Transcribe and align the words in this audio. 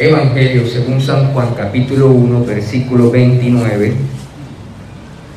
Evangelio 0.00 0.64
según 0.64 1.00
San 1.00 1.32
Juan 1.32 1.54
capítulo 1.56 2.06
1 2.06 2.44
versículo 2.44 3.10
29 3.10 3.94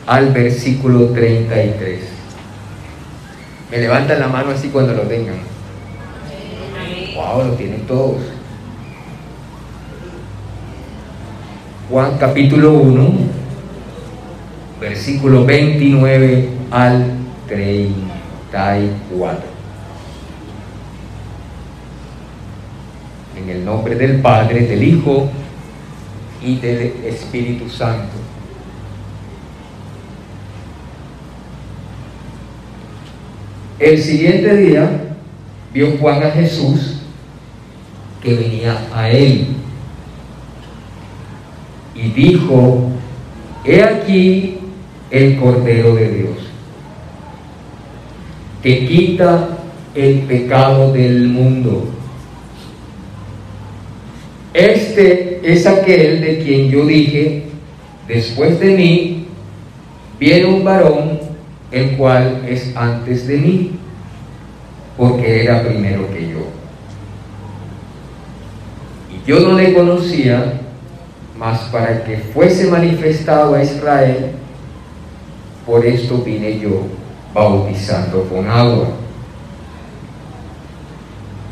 al 0.05 0.31
versículo 0.31 1.07
33. 1.07 1.99
Me 3.71 3.77
levantan 3.79 4.19
la 4.19 4.27
mano 4.27 4.51
así 4.51 4.67
cuando 4.67 4.93
lo 4.93 5.01
tengan. 5.01 5.37
Wow, 7.15 7.47
lo 7.47 7.53
tienen 7.53 7.87
todos. 7.87 8.21
Juan 11.89 12.19
capítulo 12.19 12.73
1 12.73 13.13
versículo 14.79 15.43
29 15.43 16.49
al 16.69 17.13
34. 17.47 19.50
En 23.41 23.49
el 23.49 23.65
nombre 23.65 23.95
del 23.95 24.21
Padre, 24.21 24.67
del 24.67 24.83
Hijo 24.83 25.29
y 26.43 26.57
del 26.57 26.93
Espíritu 27.05 27.69
Santo. 27.69 28.13
El 33.79 33.99
siguiente 33.99 34.55
día 34.57 35.15
vio 35.73 35.97
Juan 35.97 36.23
a 36.23 36.31
Jesús 36.31 37.01
que 38.21 38.35
venía 38.35 38.77
a 38.93 39.09
él 39.09 39.47
y 41.95 42.11
dijo, 42.11 42.89
he 43.65 43.83
aquí 43.83 44.59
el 45.09 45.39
Cordero 45.39 45.95
de 45.95 46.09
Dios, 46.09 46.37
que 48.61 48.85
quita 48.85 49.57
el 49.95 50.19
pecado 50.19 50.93
del 50.93 51.27
mundo. 51.27 52.00
Este 54.53 55.39
es 55.43 55.65
aquel 55.65 56.21
de 56.21 56.39
quien 56.43 56.69
yo 56.69 56.85
dije, 56.85 57.43
después 58.07 58.59
de 58.59 58.75
mí 58.75 59.27
viene 60.19 60.45
un 60.45 60.63
varón, 60.63 61.19
el 61.71 61.95
cual 61.95 62.41
es 62.47 62.75
antes 62.75 63.27
de 63.27 63.37
mí, 63.37 63.71
porque 64.97 65.43
era 65.43 65.63
primero 65.63 66.11
que 66.13 66.29
yo. 66.29 66.39
Y 69.09 69.25
yo 69.25 69.39
no 69.39 69.53
le 69.53 69.73
conocía, 69.73 70.59
mas 71.37 71.59
para 71.71 72.03
que 72.03 72.17
fuese 72.17 72.69
manifestado 72.69 73.55
a 73.55 73.63
Israel, 73.63 74.31
por 75.65 75.85
esto 75.85 76.17
vine 76.17 76.59
yo 76.59 76.83
bautizando 77.33 78.23
con 78.25 78.49
agua. 78.49 78.89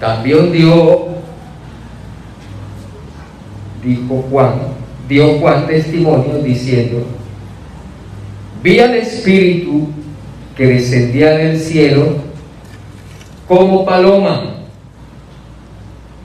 También 0.02 0.52
dio 0.52 1.09
dijo 3.84 4.26
Juan, 4.30 4.54
dio 5.08 5.40
Juan 5.40 5.68
testimonio 5.68 6.40
diciendo, 6.44 7.06
vi 8.62 8.80
al 8.80 8.96
Espíritu 8.96 9.90
que 10.56 10.68
descendía 10.68 11.32
del 11.32 11.60
cielo 11.60 12.16
como 13.48 13.86
paloma 13.86 14.56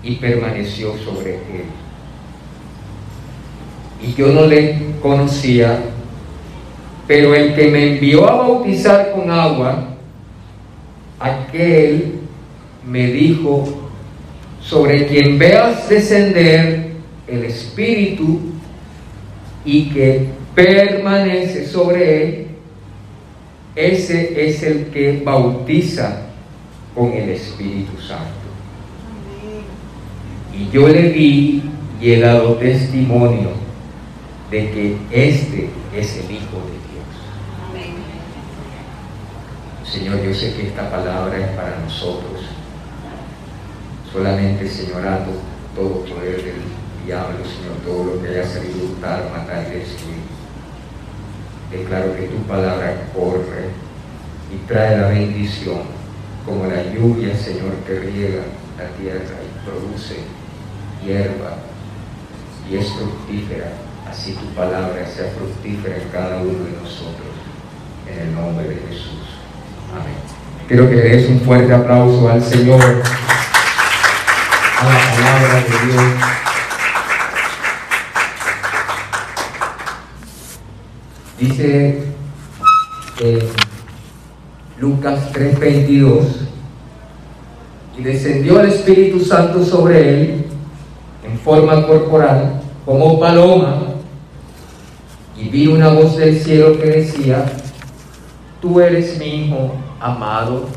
y 0.03 0.16
permaneció 0.16 0.94
sobre 0.98 1.34
él. 1.34 1.65
Y 4.03 4.12
yo 4.15 4.28
no 4.28 4.47
le 4.47 4.76
conocía, 5.00 5.78
pero 7.06 7.34
el 7.34 7.54
que 7.54 7.71
me 7.71 7.94
envió 7.94 8.28
a 8.28 8.36
bautizar 8.36 9.12
con 9.12 9.31
agua, 9.31 9.88
aquel 11.19 12.16
me 12.86 13.06
dijo, 13.06 13.65
sobre 14.60 15.06
quien 15.06 15.38
veas 15.38 15.88
descender 15.88 16.84
el 17.26 17.44
Espíritu 17.44 18.40
y 19.64 19.90
que 19.90 20.28
permanece 20.54 21.66
sobre 21.66 22.22
él, 22.22 22.46
ese 23.74 24.48
es 24.48 24.62
el 24.62 24.86
que 24.86 25.22
bautiza 25.24 26.22
con 26.94 27.12
el 27.12 27.30
Espíritu 27.30 28.00
Santo. 28.00 28.44
Y 30.56 30.70
yo 30.70 30.86
le 30.88 31.08
vi 31.10 31.62
y 32.00 32.12
he 32.12 32.20
dado 32.20 32.54
testimonio 32.54 33.50
de 34.50 34.70
que 34.70 34.96
este 35.10 35.70
es 35.96 36.16
el 36.18 36.30
Hijo 36.30 36.62
de 36.62 36.78
Dios. 36.92 37.04
Señor, 39.91 40.22
yo 40.22 40.32
sé 40.32 40.54
que 40.54 40.68
esta 40.68 40.88
palabra 40.91 41.36
es 41.38 41.48
para 41.56 41.80
nosotros. 41.80 42.42
Solamente, 44.12 44.68
Señor, 44.68 45.02
todo 45.74 46.04
diablo, 47.06 47.38
Señor, 47.44 47.76
todo 47.84 48.15
lo 48.15 48.22
que 48.22 48.28
haya 48.28 48.47
salido 48.47 48.87
hurtar, 48.87 49.31
matar 49.31 49.66
y 49.69 49.78
destruir. 49.78 50.25
Declaro 51.70 52.16
que 52.16 52.28
tu 52.28 52.38
palabra 52.44 52.94
corre 53.15 53.70
y 54.53 54.66
trae 54.66 54.98
la 54.98 55.09
bendición, 55.09 55.82
como 56.47 56.66
la 56.66 56.82
lluvia, 56.82 57.37
Señor, 57.37 57.72
que 57.87 57.98
riega 57.98 58.42
la 58.78 58.88
tierra 58.97 59.37
y 59.42 59.69
produce 59.69 60.16
hierba 61.04 61.59
y 62.70 62.76
es 62.76 62.92
fructífera. 62.92 63.72
Así 64.09 64.32
tu 64.32 64.47
palabra 64.54 65.06
sea 65.06 65.31
fructífera 65.36 65.97
en 65.97 66.09
cada 66.10 66.38
uno 66.38 66.65
de 66.65 66.72
nosotros, 66.82 67.34
en 68.06 68.28
el 68.28 68.34
nombre 68.34 68.69
de 68.69 68.76
Jesús. 68.76 69.41
Amén. 69.92 70.15
Quiero 70.69 70.88
que 70.88 70.97
le 70.97 71.03
des 71.03 71.28
un 71.28 71.41
fuerte 71.41 71.72
aplauso 71.75 72.28
al 72.28 72.42
Señor, 72.42 72.81
a 74.78 74.84
la 74.84 74.98
palabra 75.15 75.54
de 75.54 75.92
Dios. 75.92 76.44
Dice 81.39 82.05
eh, 83.21 83.49
Lucas 84.78 85.33
3:22, 85.33 86.25
y 87.99 88.03
descendió 88.03 88.61
el 88.61 88.69
Espíritu 88.69 89.21
Santo 89.21 89.65
sobre 89.65 90.21
él 90.21 90.45
en 91.25 91.39
forma 91.39 91.87
corporal, 91.87 92.61
como 92.84 93.19
paloma, 93.19 93.83
y 95.37 95.49
vi 95.49 95.67
una 95.67 95.89
voz 95.89 96.17
del 96.17 96.39
cielo 96.39 96.78
que 96.78 96.87
decía, 96.87 97.47
tú 98.61 98.81
eres 98.81 99.19
mi 99.19 99.47
hijo 99.47 99.75
amado, 100.01 100.69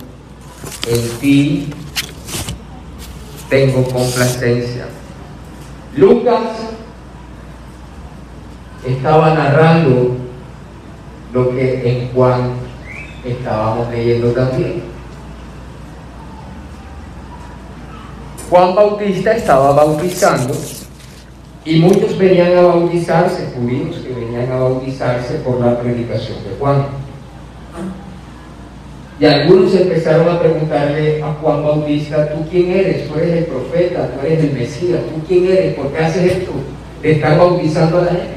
en 0.87 1.19
ti 1.19 1.69
tengo 3.49 3.83
complacencia. 3.83 4.87
Lucas 5.95 6.49
estaba 8.85 9.33
narrando 9.33 10.26
lo 11.33 11.49
que 11.51 11.89
en 11.89 12.09
Juan 12.13 12.51
estábamos 13.25 13.89
leyendo 13.91 14.31
también. 14.31 14.83
Juan 18.49 18.75
Bautista 18.75 19.33
estaba 19.33 19.73
bautizando 19.73 20.53
y 21.65 21.79
muchos 21.81 22.17
venían 22.17 22.57
a 22.57 22.61
bautizarse, 22.61 23.49
judíos 23.53 23.97
que 23.97 24.13
venían 24.13 24.49
a 24.49 24.59
bautizarse 24.59 25.35
por 25.39 25.59
la 25.59 25.77
predicación 25.77 26.37
de 26.45 26.55
Juan. 26.57 26.85
Y 29.19 29.25
algunos 29.25 29.75
empezaron 29.75 30.29
a 30.29 30.39
preguntarle 30.39 31.21
a 31.21 31.33
Juan 31.33 31.63
Bautista, 31.63 32.29
¿tú 32.29 32.45
quién 32.49 32.71
eres? 32.71 33.09
Tú 33.09 33.15
eres 33.19 33.37
el 33.37 33.45
profeta, 33.45 34.11
tú 34.11 34.25
eres 34.25 34.43
el 34.45 34.53
Mesías, 34.53 34.99
¿tú 35.13 35.27
quién 35.27 35.45
eres? 35.47 35.75
¿Por 35.75 35.91
qué 35.91 36.05
haces 36.05 36.31
esto? 36.31 36.51
Te 37.01 37.13
están 37.13 37.37
bautizando 37.37 37.97
a 37.97 38.01
la 38.03 38.11
gente. 38.11 38.36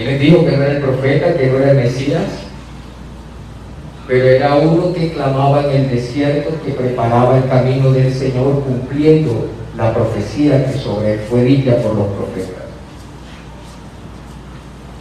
Él 0.00 0.06
les 0.06 0.20
dijo 0.20 0.44
que 0.44 0.56
no 0.56 0.62
era 0.62 0.72
el 0.72 0.82
profeta, 0.82 1.34
que 1.34 1.46
no 1.46 1.58
era 1.58 1.70
el 1.70 1.76
Mesías, 1.76 2.22
pero 4.06 4.24
era 4.24 4.54
uno 4.54 4.92
que 4.92 5.12
clamaba 5.12 5.64
en 5.64 5.82
el 5.82 5.90
desierto, 5.90 6.50
que 6.64 6.72
preparaba 6.72 7.38
el 7.38 7.48
camino 7.48 7.92
del 7.92 8.12
Señor 8.12 8.62
cumpliendo 8.64 9.48
la 9.76 9.92
profecía 9.94 10.66
que 10.66 10.78
sobre 10.78 11.14
él 11.14 11.20
fue 11.28 11.44
dicha 11.44 11.76
por 11.76 11.94
los 11.94 12.06
profetas. 12.08 12.64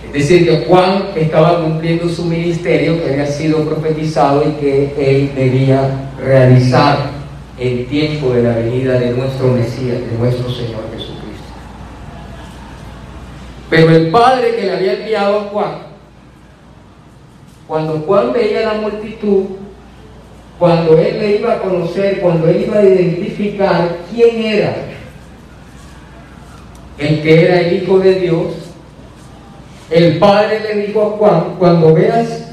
Es 0.08 0.14
decir, 0.14 0.46
que 0.48 0.66
Juan 0.66 1.10
estaba 1.16 1.64
cumpliendo 1.64 2.10
su 2.10 2.26
ministerio 2.26 3.04
que 3.04 3.12
había 3.12 3.26
sido 3.26 3.66
profetizado 3.66 4.44
y 4.48 4.52
que 4.54 4.94
él 4.98 5.32
debía 5.36 6.10
realizar. 6.24 7.18
el 7.60 7.88
tiempo 7.88 8.34
de 8.34 8.44
la 8.44 8.56
venida 8.56 9.00
de 9.00 9.12
nuestro 9.12 9.48
Mesías, 9.48 9.98
de 10.00 10.18
nuestro 10.20 10.48
Señor 10.50 10.84
Jesucristo. 10.94 11.07
Pero 13.70 13.96
el 13.96 14.10
Padre 14.10 14.56
que 14.56 14.64
le 14.64 14.72
había 14.72 14.94
enviado 14.94 15.40
a 15.40 15.44
Juan, 15.44 15.76
cuando 17.68 18.00
Juan 18.00 18.32
veía 18.32 18.62
la 18.62 18.74
multitud, 18.76 19.44
cuando 20.58 20.98
él 20.98 21.20
le 21.20 21.38
iba 21.38 21.54
a 21.54 21.60
conocer, 21.60 22.20
cuando 22.20 22.48
él 22.48 22.64
iba 22.66 22.80
a 22.80 22.84
identificar 22.84 23.98
quién 24.14 24.42
era 24.42 24.76
el 26.98 27.22
que 27.22 27.46
era 27.46 27.60
el 27.62 27.84
Hijo 27.84 28.00
de 28.00 28.16
Dios, 28.16 28.48
el 29.90 30.18
Padre 30.18 30.62
le 30.62 30.88
dijo 30.88 31.02
a 31.02 31.18
Juan, 31.18 31.56
cuando 31.60 31.94
veas 31.94 32.52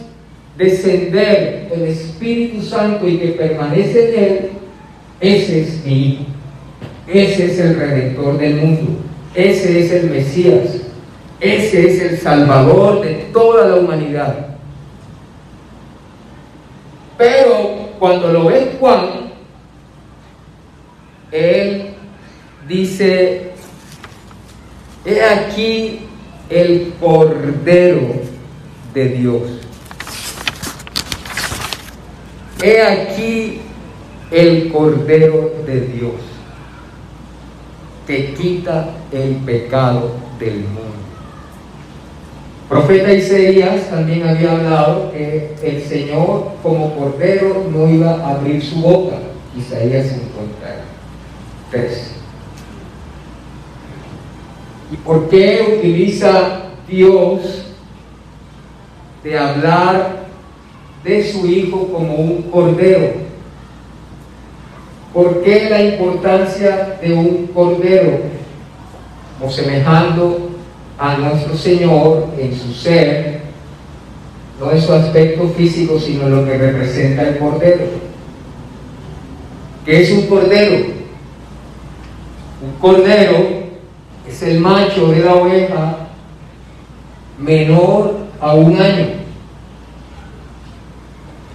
descender 0.56 1.68
el 1.72 1.82
Espíritu 1.84 2.62
Santo 2.62 3.08
y 3.08 3.18
que 3.18 3.28
permanece 3.28 4.08
en 4.08 4.24
él, 4.24 4.50
ese 5.20 5.60
es 5.62 5.84
mi 5.84 5.92
Hijo. 5.92 6.24
Ese 7.06 7.46
es 7.46 7.58
el 7.58 7.76
Redentor 7.76 8.38
del 8.38 8.56
mundo. 8.56 9.00
Ese 9.34 9.80
es 9.80 9.92
el 9.92 10.10
Mesías. 10.10 10.83
Ese 11.40 11.88
es 11.88 12.02
el 12.02 12.18
Salvador 12.18 13.02
de 13.02 13.14
toda 13.32 13.68
la 13.68 13.76
humanidad. 13.76 14.46
Pero 17.18 17.90
cuando 17.98 18.32
lo 18.32 18.46
ve 18.46 18.76
Juan, 18.78 19.32
él 21.30 21.94
dice, 22.68 23.52
he 25.04 25.22
aquí 25.22 26.00
el 26.48 26.94
Cordero 27.00 28.14
de 28.92 29.08
Dios. 29.08 29.42
He 32.62 32.80
aquí 32.80 33.60
el 34.30 34.72
Cordero 34.72 35.52
de 35.66 35.80
Dios 35.80 36.14
que 38.06 38.34
quita 38.34 38.90
el 39.12 39.36
pecado 39.36 40.14
del 40.38 40.60
mundo. 40.60 41.04
Profeta 42.68 43.12
Isaías 43.12 43.90
también 43.90 44.26
había 44.26 44.52
hablado 44.52 45.12
que 45.12 45.54
el 45.62 45.82
Señor 45.82 46.52
como 46.62 46.96
Cordero 46.96 47.66
no 47.70 47.88
iba 47.88 48.12
a 48.12 48.36
abrir 48.36 48.64
su 48.64 48.76
boca. 48.76 49.16
Isaías 49.56 50.08
53. 50.08 52.14
¿Y 54.92 54.96
por 54.96 55.28
qué 55.28 55.76
utiliza 55.78 56.62
Dios 56.88 57.66
de 59.22 59.38
hablar 59.38 60.24
de 61.04 61.32
su 61.32 61.46
Hijo 61.46 61.86
como 61.88 62.14
un 62.14 62.42
Cordero? 62.50 63.24
¿Por 65.12 65.42
qué 65.42 65.68
la 65.70 65.80
importancia 65.80 66.98
de 67.00 67.14
un 67.14 67.46
cordero? 67.54 68.18
O 69.40 69.48
semejando 69.48 70.53
a 70.98 71.16
nuestro 71.16 71.56
Señor 71.56 72.28
en 72.38 72.54
su 72.56 72.72
ser, 72.72 73.40
no 74.60 74.70
en 74.70 74.80
su 74.80 74.92
aspecto 74.92 75.48
físico, 75.48 75.98
sino 75.98 76.28
lo 76.28 76.44
que 76.44 76.56
representa 76.56 77.22
el 77.22 77.38
cordero. 77.38 77.84
¿Qué 79.84 80.02
es 80.02 80.10
un 80.12 80.26
cordero? 80.26 80.86
Un 82.62 82.72
cordero 82.80 83.64
es 84.26 84.42
el 84.42 84.60
macho 84.60 85.08
de 85.08 85.20
la 85.20 85.34
oveja 85.34 85.96
menor 87.38 88.16
a 88.40 88.54
un 88.54 88.80
año. 88.80 89.06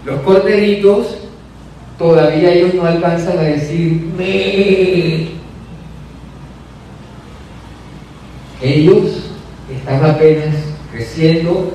Los 0.05 0.21
corderitos 0.21 1.17
todavía 1.97 2.51
ellos 2.51 2.73
no 2.73 2.85
alcanzan 2.85 3.37
a 3.37 3.43
decir 3.43 4.11
me. 4.17 5.39
Ellos 8.61 9.08
están 9.89 10.11
apenas 10.11 10.55
creciendo, 10.91 11.71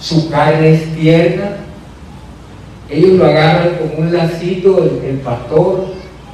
su 0.00 0.30
carne 0.30 0.74
es 0.74 0.94
tierna, 0.94 1.56
ellos 2.88 3.18
lo 3.18 3.26
agarran 3.26 3.70
con 3.78 4.04
un 4.04 4.12
lacito 4.12 4.78
el, 5.04 5.18
pastor 5.18 5.86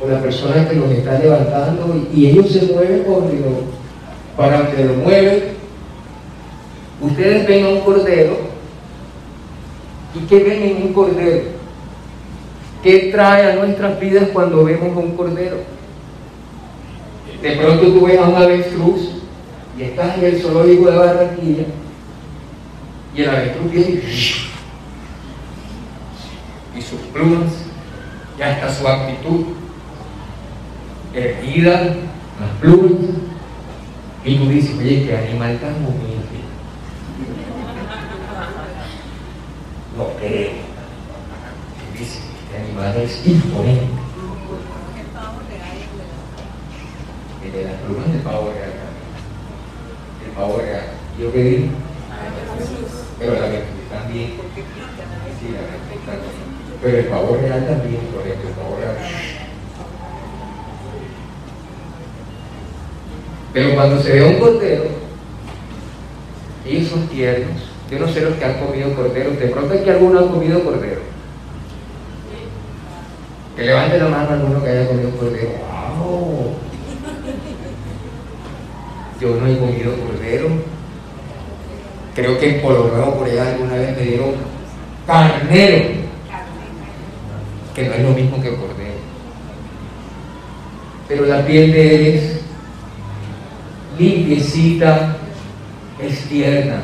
o 0.02 0.08
la 0.08 0.20
persona 0.20 0.69
que 0.69 0.76
los 0.76 0.91
está 0.91 1.19
levantando 1.19 2.06
y, 2.14 2.26
ellos 2.26 2.50
se 2.50 2.67
mueven 2.67 3.05
por 3.05 3.25
para 4.37 4.58
donde 4.58 4.85
lo 4.85 4.94
mueven. 4.94 5.55
Ustedes 7.00 7.46
ven 7.46 7.64
a 7.64 7.69
un 7.70 7.81
cordero 7.81 8.37
y 10.14 10.26
¿qué 10.26 10.44
ven 10.44 10.62
en 10.62 10.82
un 10.82 10.93
cordero? 10.93 11.44
¿Qué 12.82 13.08
trae 13.11 13.50
a 13.50 13.56
nuestras 13.56 13.99
vidas 13.99 14.29
cuando 14.32 14.64
vemos 14.64 14.94
a 14.94 15.00
un 15.00 15.17
cordero? 15.17 15.56
De 17.41 17.50
pronto 17.56 17.87
tú 17.87 18.06
ves 18.06 18.19
a 18.19 18.29
un 18.29 18.37
avestruz 18.37 19.24
y 19.79 19.82
estás 19.82 20.19
en 20.19 20.25
el 20.25 20.41
zoológico 20.41 20.91
de 20.91 20.97
Barranquilla 20.97 21.65
y 23.15 23.23
el 23.23 23.31
avestruz 23.31 23.71
viene 23.71 24.03
y 26.76 26.82
sus 26.82 27.00
plumas, 27.12 27.53
ya 28.38 28.53
está 28.53 28.73
su 28.73 28.87
actitud 28.88 29.47
erguida, 31.15 31.94
las 32.41 32.50
plumas, 32.61 33.11
y 34.25 34.38
tú 34.38 34.49
dices, 34.49 34.76
oye, 34.79 35.05
qué 35.06 35.17
animal 35.17 35.59
tan 35.61 35.77
humilde. 35.77 36.41
No 39.97 40.09
creo 40.19 40.65
animal 42.56 42.97
es 42.97 43.27
imponente. 43.27 43.87
El 47.44 47.53
de 47.53 47.65
las 47.65 47.75
plumas 47.82 48.12
del 48.12 48.23
pavo 48.23 48.53
real 48.53 48.74
Real. 50.34 50.82
¿Yo 51.19 51.31
digo? 51.31 51.69
Pero 53.19 53.34
la 53.34 53.46
virtud 53.46 53.84
también. 53.88 54.32
Sí, 55.38 55.46
la 55.52 55.60
virtud 55.60 56.00
también. 56.04 56.44
Pero 56.82 56.98
el 56.98 57.04
pavo 57.06 57.38
real 57.40 57.66
también, 57.66 58.00
correcto, 58.12 58.48
el 58.48 58.54
pavo 58.54 58.76
real. 58.81 58.96
Pero 63.52 63.75
cuando 63.75 64.02
se 64.02 64.12
ve 64.12 64.25
un 64.25 64.40
cordero, 64.40 64.84
ellos 66.66 66.90
son 66.90 67.06
tiernos. 67.06 67.62
Yo 67.88 67.98
no 68.00 68.08
sé 68.08 68.22
los 68.22 68.34
que 68.34 68.44
han 68.44 68.58
comido 68.58 68.92
cordero. 68.94 69.31
De 69.31 69.46
pronto 69.46 69.75
es 69.75 69.82
que 69.82 69.90
alguno 69.92 70.19
ha 70.19 70.28
comido 70.28 70.64
cordero. 70.64 71.00
Que 73.54 73.62
levante 73.62 73.98
la 73.98 74.08
mano 74.08 74.31
alguno 74.31 74.64
que 74.64 74.69
haya 74.70 74.88
comido 74.88 75.10
cordero. 75.10 75.50
¡Wow! 75.96 76.55
Yo 79.24 79.36
no 79.36 79.46
he 79.46 79.56
comido 79.56 79.94
cordero. 79.96 80.48
Creo 82.14 82.38
que 82.38 82.56
en 82.56 82.62
Nuevo 82.62 83.14
por 83.19 83.26
allá 83.26 83.52
alguna 83.52 83.72
vez 83.72 83.96
me 83.96 84.02
dieron 84.02 84.34
carnero. 85.06 85.84
Que 87.74 87.88
no 87.88 87.94
es 87.94 88.02
lo 88.02 88.10
mismo 88.10 88.43
que 88.43 88.50
cordero. 88.50 89.00
Pero 91.08 91.24
la 91.24 91.46
piel 91.46 91.72
de 91.72 91.94
él 91.94 92.14
es 92.14 92.40
limpiecita, 93.98 95.16
es 96.02 96.19
tierna. 96.28 96.82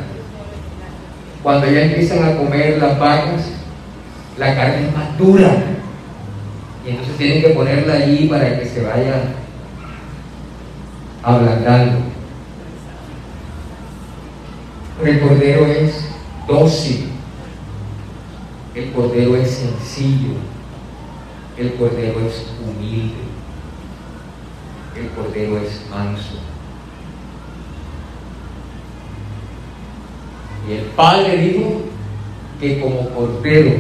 Cuando 1.43 1.71
ya 1.71 1.83
empiezan 1.83 2.25
a 2.25 2.37
comer 2.39 2.79
las 2.79 2.99
vacas, 2.99 3.53
la 4.39 4.55
carne 4.55 4.87
es 4.87 4.97
más 4.97 5.19
dura 5.19 5.63
y 6.87 6.91
entonces 6.91 7.17
tienen 7.19 7.43
que 7.43 7.51
ponerla 7.51 7.93
allí 7.93 8.27
para 8.29 8.59
que 8.59 8.65
se 8.65 8.81
vaya 8.81 9.25
ablandando. 11.23 12.10
El 15.05 15.21
cordero 15.21 15.67
es 15.67 16.05
dócil, 16.47 17.09
el 18.75 18.93
cordero 18.93 19.37
es 19.37 19.51
sencillo, 19.51 20.35
el 21.57 21.75
cordero 21.75 22.21
es 22.21 22.47
humilde, 22.63 23.15
el 24.97 25.09
cordero 25.11 25.59
es 25.59 25.83
manso. 25.91 26.39
Y 30.69 30.73
el 30.75 30.85
Padre 30.97 31.37
dijo 31.37 31.83
que 32.61 32.81
como 32.81 33.09
cordero 33.11 33.75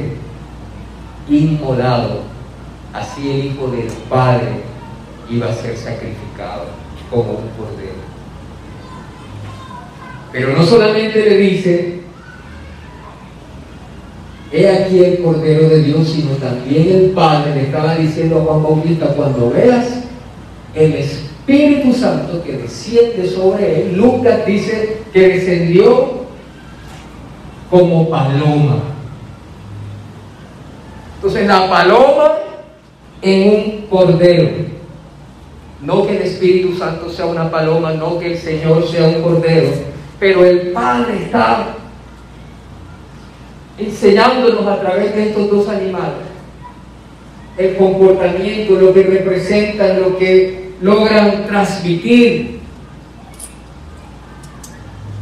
inmolado 1.28 2.30
Así 2.92 3.30
el 3.30 3.44
Hijo 3.46 3.68
del 3.68 3.86
Padre 4.08 4.62
iba 5.30 5.48
a 5.48 5.54
ser 5.54 5.76
sacrificado 5.76 6.66
como 7.08 7.32
un 7.32 7.48
cordero. 7.56 8.09
Pero 10.32 10.56
no 10.56 10.64
solamente 10.64 11.28
le 11.28 11.36
dice, 11.36 12.00
he 14.52 14.68
aquí 14.68 14.98
el 15.02 15.22
Cordero 15.22 15.68
de 15.68 15.82
Dios, 15.82 16.08
sino 16.08 16.30
también 16.36 16.88
el 16.88 17.10
Padre 17.10 17.54
le 17.54 17.62
estaba 17.62 17.96
diciendo 17.96 18.40
a 18.40 18.44
Juan 18.44 18.62
Bautista, 18.62 19.06
cuando 19.08 19.50
veas 19.50 20.04
el 20.74 20.94
Espíritu 20.94 21.92
Santo 21.92 22.42
que 22.44 22.58
desciende 22.58 23.28
sobre 23.28 23.82
él, 23.82 23.96
Lucas 23.96 24.46
dice 24.46 25.02
que 25.12 25.28
descendió 25.28 26.20
como 27.68 28.08
paloma. 28.08 28.82
Entonces 31.16 31.46
la 31.46 31.68
paloma 31.68 32.32
en 33.22 33.48
un 33.50 33.86
cordero. 33.88 34.48
No 35.82 36.06
que 36.06 36.16
el 36.16 36.22
Espíritu 36.22 36.76
Santo 36.76 37.10
sea 37.10 37.26
una 37.26 37.50
paloma, 37.50 37.92
no 37.92 38.18
que 38.18 38.32
el 38.32 38.38
Señor 38.38 38.86
sea 38.86 39.08
un 39.08 39.22
cordero, 39.22 39.68
pero 40.20 40.44
el 40.44 40.72
Padre 40.72 41.24
está 41.24 41.74
enseñándonos 43.78 44.66
a 44.66 44.80
través 44.80 45.14
de 45.14 45.28
estos 45.30 45.50
dos 45.50 45.68
animales 45.68 46.30
el 47.56 47.76
comportamiento, 47.76 48.74
lo 48.74 48.94
que 48.94 49.02
representan, 49.02 50.00
lo 50.00 50.16
que 50.16 50.70
logran 50.80 51.46
transmitir. 51.46 52.60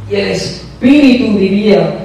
Y 0.09 0.15
el 0.15 0.27
espíritu 0.29 1.37
diría, 1.37 1.95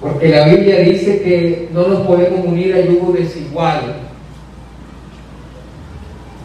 porque 0.00 0.28
la 0.28 0.46
Biblia 0.46 0.80
dice 0.80 1.20
que 1.22 1.68
no 1.72 1.88
nos 1.88 2.06
podemos 2.06 2.46
unir 2.46 2.74
a 2.74 2.80
yugo 2.80 3.12
desigual. 3.12 3.96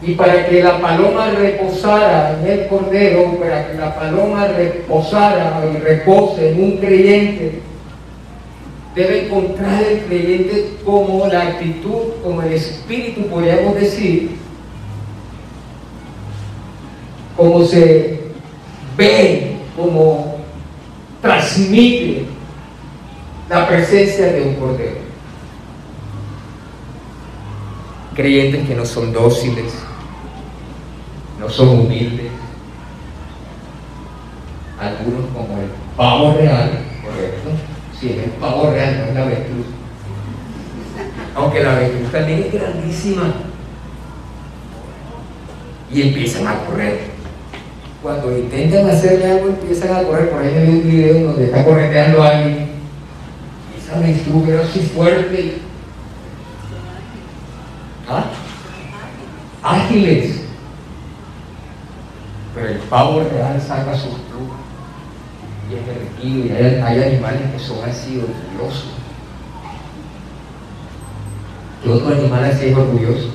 Y 0.02 0.14
para 0.14 0.48
que 0.48 0.64
la 0.64 0.80
paloma 0.80 1.32
reposara 1.32 2.40
en 2.40 2.48
el 2.48 2.68
cordero, 2.68 3.38
para 3.38 3.70
que 3.70 3.78
la 3.78 3.96
paloma 3.96 4.48
reposara 4.48 5.62
y 5.74 5.78
repose 5.78 6.52
en 6.52 6.64
un 6.64 6.78
creyente, 6.78 7.62
debe 8.96 9.26
encontrar 9.26 9.84
el 9.84 10.00
creyente 10.02 10.78
como 10.86 11.28
la 11.28 11.42
actitud, 11.42 12.14
como 12.24 12.42
el 12.42 12.54
espíritu, 12.54 13.28
podríamos 13.28 13.76
decir, 13.76 14.38
como 17.36 17.64
se 17.66 18.20
ve, 18.98 19.58
como 19.76 20.38
transmite 21.22 22.26
la 23.50 23.68
presencia 23.68 24.28
de 24.28 24.42
un 24.44 24.56
cordero. 24.56 25.10
Creyentes 28.16 28.68
que 28.68 28.76
no 28.76 28.86
son 28.86 29.14
dóciles, 29.14 29.74
no 31.40 31.50
son 31.50 31.70
humildes, 31.70 32.32
algunos 34.80 35.26
como 35.34 35.60
el 35.60 35.70
pavo 35.96 36.34
real, 36.34 36.72
correcto, 37.04 37.50
si 38.00 38.10
es 38.10 38.18
el 38.26 38.32
pavo 38.32 38.72
real, 38.72 38.98
no 39.00 39.06
es 39.06 39.14
la 39.14 39.24
avestruz. 39.24 39.66
Aunque 41.36 41.64
la 41.64 41.76
avestruz 41.76 42.12
también 42.12 42.44
es 42.44 42.54
grandísima. 42.54 43.34
Y 45.92 46.02
empiezan 46.02 46.48
a 46.48 46.66
correr. 46.66 47.00
Cuando 48.02 48.38
intentan 48.38 48.90
hacerle 48.90 49.32
algo, 49.32 49.48
empiezan 49.50 49.96
a 49.96 50.04
correr. 50.04 50.30
Por 50.30 50.42
ahí 50.42 50.56
hay 50.56 50.70
un 50.70 50.84
video 50.84 51.28
donde 51.28 51.46
está 51.46 51.66
correteando 51.66 52.24
a 52.24 52.30
alguien. 52.30 52.70
Y 53.76 53.80
esa 53.82 53.98
avestruz 53.98 54.48
era 54.48 54.62
así 54.62 54.80
fuerte. 54.80 55.58
¿Ah? 58.08 58.26
Ágiles. 59.62 60.49
Pero 62.60 62.72
el 62.74 62.80
pavo 62.80 63.22
real 63.22 63.62
saca 63.62 63.94
sus 63.94 64.20
plumas 64.20 64.60
y 65.70 65.76
es 65.76 65.86
derretido 65.86 66.46
y 66.46 66.52
hay, 66.52 66.82
hay, 66.82 67.04
animales 67.04 67.52
que 67.54 67.60
son 67.60 67.90
así 67.90 68.18
orgullosos. 68.18 68.90
¿Qué 71.82 71.90
otro 71.90 72.10
animal 72.10 72.44
así 72.44 72.66
es 72.66 72.76
orgulloso? 72.76 73.30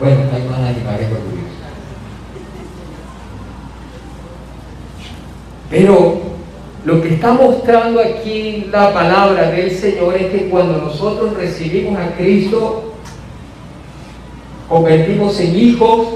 Bueno, 0.00 0.20
hay 0.32 0.48
más 0.48 0.58
animales 0.58 1.12
orgullosos. 1.12 1.56
Pero 5.68 6.25
lo 6.86 7.02
que 7.02 7.14
está 7.14 7.32
mostrando 7.32 8.00
aquí 8.00 8.68
la 8.70 8.94
palabra 8.94 9.50
del 9.50 9.72
Señor 9.72 10.14
es 10.14 10.30
que 10.30 10.48
cuando 10.48 10.78
nosotros 10.78 11.36
recibimos 11.36 11.98
a 11.98 12.14
Cristo, 12.16 12.94
convertimos 14.68 15.40
en 15.40 15.58
hijos 15.58 16.06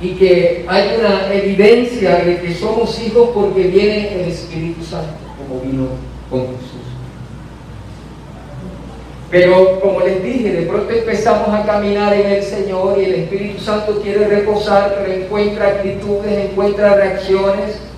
y 0.00 0.12
que 0.12 0.64
hay 0.66 0.88
una 0.98 1.34
evidencia 1.34 2.16
de 2.24 2.40
que 2.40 2.54
somos 2.54 2.98
hijos 3.02 3.28
porque 3.34 3.64
viene 3.64 4.14
el 4.14 4.30
Espíritu 4.30 4.82
Santo, 4.84 5.12
como 5.36 5.60
vino 5.60 5.88
con 6.30 6.46
Jesús. 6.46 6.80
Pero 9.30 9.80
como 9.80 10.00
les 10.00 10.22
dije, 10.22 10.50
de 10.50 10.62
pronto 10.62 10.90
empezamos 10.90 11.50
a 11.50 11.66
caminar 11.66 12.14
en 12.14 12.26
el 12.26 12.42
Señor 12.42 12.98
y 12.98 13.04
el 13.04 13.14
Espíritu 13.16 13.62
Santo 13.62 14.00
quiere 14.00 14.26
reposar, 14.28 14.96
pero 14.98 15.12
encuentra 15.12 15.66
actitudes, 15.66 16.50
encuentra 16.50 16.94
reacciones. 16.94 17.89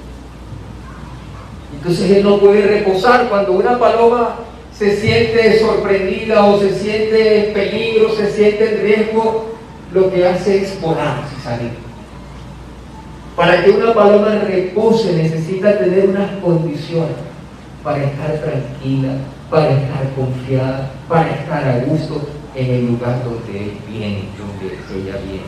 Entonces 1.83 2.13
Él 2.13 2.23
no 2.23 2.39
puede 2.39 2.63
reposar 2.63 3.29
cuando 3.29 3.55
una 3.55 3.77
paloma 3.77 4.37
se 4.73 4.97
siente 4.99 5.59
sorprendida 5.59 6.45
o 6.47 6.61
se 6.61 6.79
siente 6.79 7.49
en 7.49 7.55
peligro, 7.55 8.15
se 8.15 8.31
siente 8.31 8.73
en 8.73 8.83
riesgo, 8.83 9.47
lo 9.93 10.09
que 10.09 10.25
hace 10.25 10.63
es 10.63 10.81
volar 10.81 11.25
y 11.37 11.43
salir. 11.43 11.73
Para 13.35 13.65
que 13.65 13.73
una 13.73 13.93
paloma 13.93 14.43
repose 14.47 15.13
necesita 15.13 15.77
tener 15.77 16.09
unas 16.09 16.31
condiciones 16.41 17.17
para 17.83 18.05
estar 18.05 18.33
tranquila, 18.39 19.15
para 19.51 19.71
estar 19.73 20.09
confiada, 20.15 20.89
para 21.09 21.31
estar 21.33 21.65
a 21.65 21.79
gusto 21.85 22.29
en 22.55 22.71
el 22.71 22.87
lugar 22.87 23.25
donde 23.25 23.59
él 23.59 23.73
viene, 23.89 24.29
donde 24.39 24.77
ella 25.01 25.19
viene. 25.27 25.43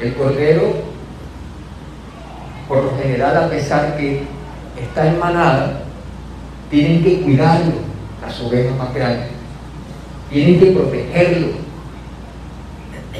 El 0.00 0.14
cordero, 0.14 0.90
por 2.70 2.84
lo 2.84 2.96
general, 3.02 3.36
a 3.36 3.50
pesar 3.50 3.96
que 3.96 4.22
está 4.80 5.08
en 5.08 5.18
manada, 5.18 5.80
tienen 6.70 7.02
que 7.02 7.20
cuidarlo, 7.20 7.72
las 8.22 8.40
ovejas 8.42 8.78
más 8.78 8.94
grandes, 8.94 9.26
tienen 10.30 10.60
que 10.60 10.66
protegerlo, 10.66 11.48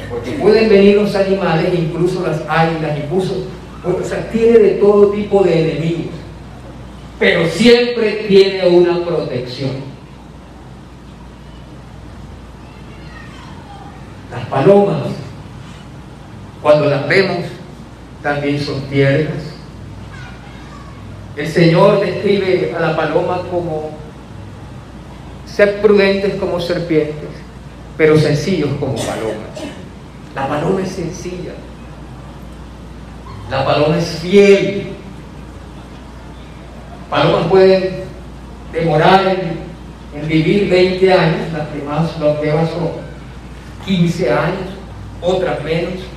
porque 0.09 0.31
pueden 0.31 0.69
venir 0.69 0.95
los 0.95 1.13
animales, 1.15 1.67
incluso 1.77 2.25
las 2.25 2.43
águilas, 2.47 2.97
incluso, 2.97 3.45
o 3.83 4.03
sea, 4.05 4.31
tiene 4.31 4.57
de 4.57 4.69
todo 4.75 5.11
tipo 5.11 5.43
de 5.43 5.73
enemigos, 5.73 6.13
pero 7.19 7.45
siempre 7.49 8.25
tiene 8.29 8.65
una 8.69 9.05
protección. 9.05 9.71
Las 14.31 14.45
palomas, 14.45 15.07
cuando 16.61 16.85
las 16.85 17.05
vemos, 17.05 17.47
también 18.21 18.59
son 18.59 18.81
tiernas, 18.83 19.51
el 21.37 21.47
Señor 21.47 22.01
describe 22.01 22.73
a 22.75 22.79
la 22.79 22.95
paloma 22.95 23.41
como 23.49 23.91
ser 25.45 25.81
prudentes 25.81 26.35
como 26.35 26.59
serpientes, 26.59 27.29
pero 27.97 28.17
sencillos 28.17 28.69
como 28.79 28.95
palomas. 28.95 29.61
La 30.35 30.47
paloma 30.47 30.81
es 30.81 30.89
sencilla. 30.89 31.53
La 33.49 33.65
paloma 33.65 33.97
es 33.97 34.19
fiel. 34.21 34.87
Palomas 37.09 37.47
pueden 37.47 38.03
demorar 38.71 39.27
en, 40.13 40.27
vivir 40.27 40.69
20 40.69 41.13
años, 41.13 41.53
las 41.53 41.67
que 41.69 41.83
más 41.83 42.17
longevas 42.19 42.69
son 42.69 42.91
15 43.85 44.31
años, 44.31 44.69
otras 45.21 45.61
menos. 45.63 46.10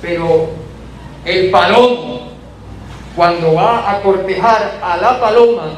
Pero 0.00 0.50
el 1.24 1.50
palomo 1.50 2.30
cuando 3.16 3.54
va 3.54 3.90
a 3.90 4.00
cortejar 4.00 4.78
a 4.82 4.96
la 4.96 5.20
paloma, 5.20 5.72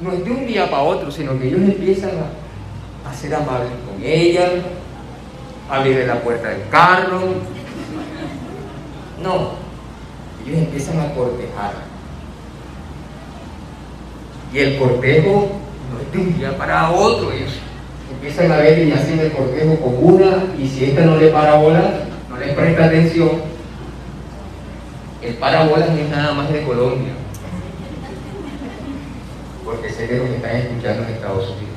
no 0.00 0.12
es 0.12 0.24
de 0.24 0.30
un 0.30 0.46
día 0.46 0.70
para 0.70 0.82
otro, 0.82 1.10
sino 1.10 1.38
que 1.38 1.48
ellos 1.48 1.60
empiezan 1.60 2.10
a, 2.10 3.14
ser 3.14 3.34
amables 3.34 3.70
con 3.86 4.04
ella, 4.04 4.48
a 5.70 5.76
abrirle 5.76 6.06
la 6.06 6.20
puerta 6.20 6.48
del 6.48 6.68
carro. 6.68 7.20
No, 9.22 9.52
ellos 10.44 10.58
empiezan 10.58 11.00
a 11.00 11.14
cortejar. 11.14 11.72
Y 14.52 14.58
el 14.58 14.78
cortejo 14.78 15.50
no 15.92 16.00
es 16.00 16.12
de 16.12 16.18
un 16.18 16.38
día 16.38 16.56
para 16.58 16.90
otro, 16.90 17.32
ellos 17.32 17.52
empiezan 18.12 18.52
a 18.52 18.58
ver 18.58 18.86
y 18.86 18.92
hacen 18.92 19.18
el 19.18 19.32
cortejo 19.32 19.76
con 19.76 19.96
una, 20.00 20.44
y 20.56 20.68
si 20.68 20.84
esta 20.84 21.02
no 21.02 21.16
le 21.16 21.28
para 21.28 21.54
bola, 21.54 22.04
presta 22.52 22.84
atención, 22.86 23.30
el 25.22 25.34
parábolas 25.34 25.90
no 25.90 25.96
es 25.96 26.10
nada 26.10 26.34
más 26.34 26.52
de 26.52 26.62
Colombia, 26.64 27.12
porque 29.64 29.88
sé 29.88 30.06
que 30.06 30.18
los 30.18 30.28
están 30.28 30.56
escuchando 30.56 31.04
en 31.04 31.14
Estados 31.14 31.44
Unidos. 31.44 31.74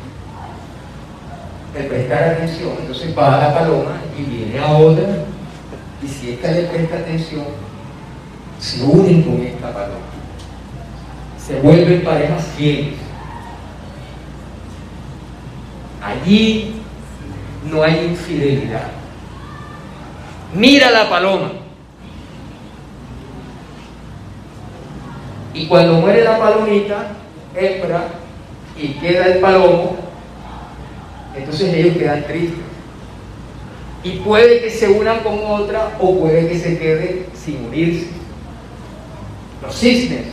El 1.76 1.86
prestar 1.86 2.24
atención, 2.24 2.72
entonces 2.80 3.18
va 3.18 3.36
a 3.36 3.48
la 3.48 3.54
paloma 3.54 4.02
y 4.18 4.24
viene 4.24 4.60
a 4.60 4.72
otra, 4.72 5.24
y 6.02 6.08
si 6.08 6.32
esta 6.32 6.52
le 6.52 6.64
presta 6.64 6.98
atención, 6.98 7.46
se 8.60 8.84
unen 8.84 9.24
con 9.24 9.42
esta 9.42 9.74
paloma. 9.74 10.00
Se 11.38 11.60
vuelven 11.62 12.04
parejas 12.04 12.44
fieles. 12.58 12.96
Allí 16.04 16.76
no 17.72 17.84
hay 17.84 18.08
infidelidad 18.08 18.97
mira 20.54 20.92
la 20.92 21.10
paloma. 21.10 21.52
Y 25.54 25.66
cuando 25.66 25.94
muere 25.94 26.24
la 26.24 26.38
palomita, 26.38 27.08
hembra, 27.56 28.08
y 28.78 28.90
queda 28.90 29.26
el 29.26 29.40
palomo, 29.40 29.98
entonces 31.36 31.74
ellos 31.74 31.98
quedan 31.98 32.24
tristes. 32.26 32.60
Y 34.04 34.18
puede 34.20 34.62
que 34.62 34.70
se 34.70 34.88
unan 34.88 35.22
con 35.22 35.40
otra 35.44 35.98
o 36.00 36.20
puede 36.20 36.48
que 36.48 36.60
se 36.60 36.78
quede 36.78 37.26
sin 37.34 37.66
unirse. 37.66 38.10
Los 39.62 39.76
cisnes, 39.76 40.28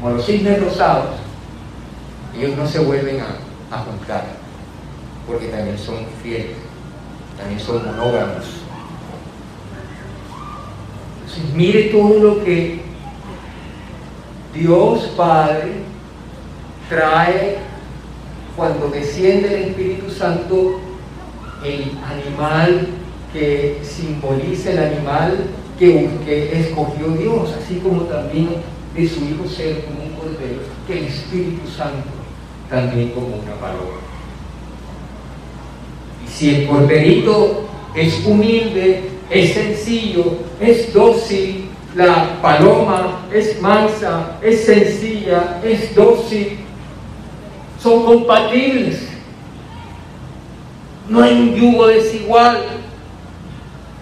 como 0.00 0.16
los 0.16 0.24
cisnes 0.24 0.60
rosados, 0.62 1.16
ellos 2.36 2.56
no 2.56 2.66
se 2.66 2.78
vuelven 2.78 3.20
a, 3.20 3.76
a 3.76 3.80
juntar, 3.80 4.24
porque 5.26 5.48
también 5.48 5.76
son 5.76 6.06
fieles, 6.22 6.56
también 7.36 7.60
son 7.60 7.84
monógamos. 7.84 8.67
Mire 11.54 11.84
todo 11.84 12.18
lo 12.18 12.44
que 12.44 12.80
Dios 14.54 15.12
Padre 15.16 15.72
trae 16.88 17.58
cuando 18.56 18.88
desciende 18.88 19.48
el 19.54 19.68
Espíritu 19.70 20.10
Santo 20.10 20.80
el 21.64 21.92
animal 22.04 22.88
que 23.32 23.78
simboliza 23.82 24.70
el 24.72 24.78
animal 24.78 25.44
que, 25.78 26.08
que 26.24 26.60
escogió 26.60 27.08
Dios, 27.08 27.54
así 27.60 27.76
como 27.76 28.02
también 28.02 28.48
de 28.94 29.08
su 29.08 29.20
Hijo 29.24 29.46
ser 29.46 29.84
como 29.84 30.02
un 30.04 30.12
cordero, 30.14 30.60
que 30.86 30.98
el 30.98 31.04
Espíritu 31.04 31.68
Santo 31.68 32.08
también 32.70 33.10
como 33.10 33.26
una 33.26 33.54
paloma. 33.60 33.98
Y 36.24 36.28
si 36.28 36.54
el 36.54 36.68
corderito 36.68 37.68
es 37.94 38.24
humilde, 38.26 39.17
es 39.30 39.52
sencillo, 39.52 40.38
es 40.60 40.92
dócil, 40.92 41.68
la 41.94 42.40
paloma 42.40 43.26
es 43.32 43.60
mansa, 43.60 44.38
es 44.42 44.64
sencilla, 44.64 45.60
es 45.64 45.94
dócil, 45.94 46.58
son 47.80 48.04
compatibles. 48.04 49.08
No 51.08 51.22
hay 51.22 51.32
un 51.32 51.54
yugo 51.54 51.86
desigual. 51.86 52.58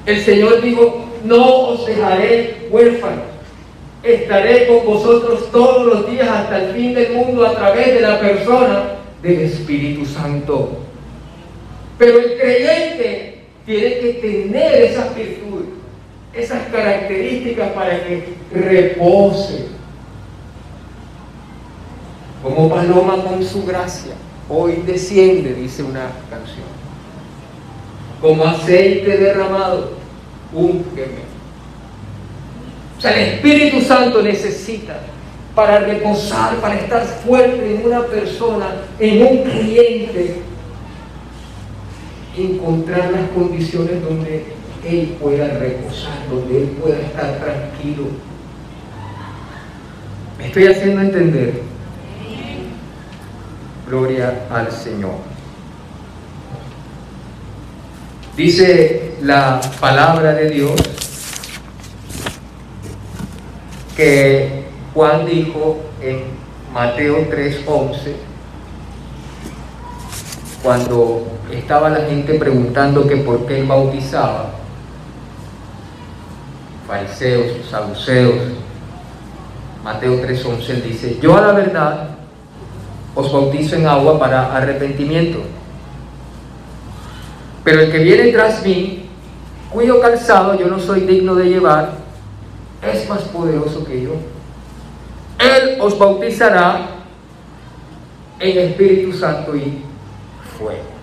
El 0.04 0.20
Señor 0.20 0.60
dijo, 0.60 1.06
no 1.24 1.44
os 1.68 1.86
dejaré 1.86 2.68
huérfanos. 2.70 3.24
Estaré 4.02 4.68
con 4.68 4.86
vosotros 4.86 5.50
todos 5.50 5.86
los 5.86 6.10
días 6.10 6.28
hasta 6.28 6.64
el 6.64 6.74
fin 6.74 6.94
del 6.94 7.12
mundo 7.12 7.46
a 7.46 7.54
través 7.54 7.94
de 7.94 8.00
la 8.00 8.20
persona 8.20 8.84
del 9.22 9.40
Espíritu 9.40 10.04
Santo. 10.04 10.78
Pero 11.98 12.18
el 12.18 12.38
creyente 12.38 13.35
tiene 13.66 13.98
que 13.98 14.12
tener 14.22 14.74
esas 14.74 15.14
virtudes, 15.14 15.68
esas 16.32 16.68
características 16.68 17.72
para 17.72 18.04
que 18.04 18.34
repose. 18.52 19.66
Como 22.42 22.70
paloma 22.70 23.24
con 23.24 23.42
su 23.42 23.64
gracia, 23.66 24.12
hoy 24.48 24.82
desciende, 24.86 25.54
dice 25.54 25.82
una 25.82 26.12
canción. 26.30 26.64
Como 28.20 28.44
aceite 28.44 29.16
derramado, 29.16 29.94
úngeme. 30.52 31.26
O 32.96 33.00
sea, 33.00 33.12
el 33.20 33.34
Espíritu 33.34 33.80
Santo 33.80 34.22
necesita 34.22 35.00
para 35.56 35.80
reposar, 35.80 36.56
para 36.56 36.76
estar 36.76 37.04
fuerte 37.04 37.74
en 37.74 37.84
una 37.84 38.02
persona, 38.02 38.76
en 39.00 39.22
un 39.22 39.42
cliente, 39.42 40.36
encontrar 42.36 43.10
las 43.12 43.30
condiciones 43.30 44.02
donde 44.02 44.44
Él 44.84 45.16
pueda 45.20 45.58
reposar, 45.58 46.28
donde 46.30 46.62
Él 46.62 46.68
pueda 46.80 47.00
estar 47.00 47.38
tranquilo. 47.38 48.04
¿Me 50.38 50.46
estoy 50.46 50.66
haciendo 50.66 51.00
entender? 51.00 51.62
Gloria 53.88 54.46
al 54.50 54.70
Señor. 54.70 55.14
Dice 58.36 59.14
la 59.22 59.60
palabra 59.80 60.34
de 60.34 60.50
Dios 60.50 60.74
que 63.96 64.64
Juan 64.92 65.24
dijo 65.24 65.78
en 66.02 66.24
Mateo 66.72 67.26
3:11, 67.30 68.14
cuando 70.62 71.35
estaba 71.50 71.90
la 71.90 72.00
gente 72.06 72.34
preguntando 72.34 73.06
que 73.06 73.16
por 73.16 73.46
qué 73.46 73.60
él 73.60 73.66
bautizaba, 73.66 74.50
fariseos, 76.86 77.66
saduceos, 77.70 78.36
Mateo 79.84 80.20
3:11 80.20 80.70
él 80.70 80.82
dice, 80.82 81.18
yo 81.20 81.36
a 81.36 81.40
la 81.40 81.52
verdad 81.52 82.08
os 83.14 83.32
bautizo 83.32 83.76
en 83.76 83.86
agua 83.86 84.18
para 84.18 84.56
arrepentimiento, 84.56 85.38
pero 87.62 87.80
el 87.80 87.92
que 87.92 87.98
viene 87.98 88.32
tras 88.32 88.64
mí, 88.64 89.08
cuyo 89.72 90.00
calzado 90.00 90.54
yo 90.58 90.66
no 90.68 90.78
soy 90.78 91.00
digno 91.00 91.34
de 91.34 91.48
llevar, 91.48 91.92
es 92.82 93.08
más 93.08 93.22
poderoso 93.22 93.84
que 93.84 94.02
yo. 94.02 94.10
Él 95.38 95.78
os 95.80 95.98
bautizará 95.98 96.88
en 98.38 98.58
Espíritu 98.58 99.16
Santo 99.16 99.56
y 99.56 99.82
fuego. 100.58 100.95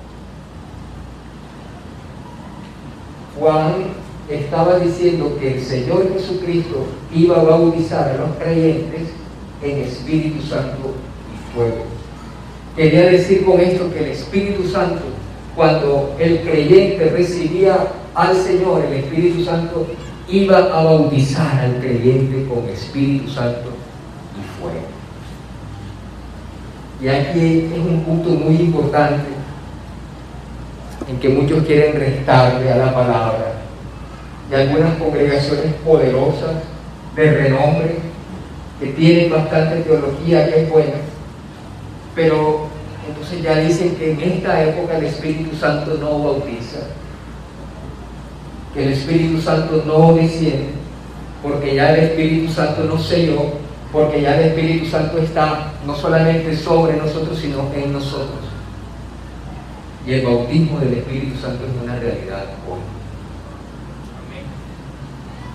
Juan 3.40 3.74
estaba 4.30 4.80
diciendo 4.80 5.38
que 5.40 5.56
el 5.56 5.62
Señor 5.62 6.12
Jesucristo 6.14 6.86
iba 7.14 7.40
a 7.40 7.44
bautizar 7.44 8.10
a 8.10 8.18
los 8.18 8.36
creyentes 8.38 9.10
en 9.62 9.82
Espíritu 9.82 10.42
Santo 10.46 10.94
y 11.34 11.54
fuego. 11.54 11.84
Quería 12.76 13.12
decir 13.12 13.46
con 13.46 13.60
esto 13.60 13.92
que 13.92 14.00
el 14.00 14.12
Espíritu 14.12 14.68
Santo, 14.68 15.02
cuando 15.56 16.16
el 16.20 16.42
creyente 16.42 17.10
recibía 17.10 17.88
al 18.16 18.36
Señor, 18.36 18.84
el 18.86 18.94
Espíritu 18.94 19.44
Santo 19.44 19.88
iba 20.30 20.58
a 20.58 20.84
bautizar 20.84 21.60
al 21.60 21.80
creyente 21.80 22.48
con 22.48 22.68
Espíritu 22.70 23.30
Santo 23.30 23.70
y 24.38 24.62
fuego. 24.62 24.88
Y 27.02 27.08
aquí 27.08 27.70
es 27.74 27.80
un 27.80 28.04
punto 28.04 28.30
muy 28.30 28.56
importante 28.56 29.33
en 31.10 31.20
que 31.20 31.30
muchos 31.30 31.64
quieren 31.66 32.00
restarle 32.00 32.72
a 32.72 32.78
la 32.78 32.94
palabra. 32.94 33.54
Y 34.50 34.56
algunas 34.56 34.98
congregaciones 34.98 35.74
poderosas, 35.86 36.52
de 37.16 37.32
renombre, 37.32 37.96
que 38.80 38.88
tienen 38.88 39.30
bastante 39.30 39.82
teología, 39.82 40.50
que 40.50 40.64
es 40.64 40.70
buena, 40.70 40.96
pero 42.16 42.68
entonces 43.08 43.42
ya 43.42 43.60
dicen 43.60 43.96
que 43.96 44.12
en 44.12 44.22
esta 44.22 44.64
época 44.64 44.98
el 44.98 45.06
Espíritu 45.06 45.56
Santo 45.56 45.98
no 46.00 46.24
bautiza, 46.24 46.80
que 48.74 48.84
el 48.84 48.94
Espíritu 48.94 49.42
Santo 49.42 49.84
no 49.86 50.14
desciende, 50.16 50.70
porque 51.42 51.76
ya 51.76 51.94
el 51.94 52.06
Espíritu 52.06 52.52
Santo 52.52 52.84
no 52.86 52.98
selló, 52.98 53.54
porque 53.92 54.22
ya 54.22 54.40
el 54.40 54.50
Espíritu 54.50 54.88
Santo 54.88 55.20
está 55.20 55.72
no 55.86 55.96
solamente 55.96 56.56
sobre 56.56 56.98
nosotros, 56.98 57.38
sino 57.38 57.70
en 57.76 57.94
nosotros. 57.94 58.53
Y 60.06 60.14
el 60.14 60.26
bautismo 60.26 60.80
del 60.80 60.94
Espíritu 60.96 61.40
Santo 61.40 61.66
es 61.66 61.84
una 61.84 62.00
realidad 62.00 62.46
hoy. 62.70 62.80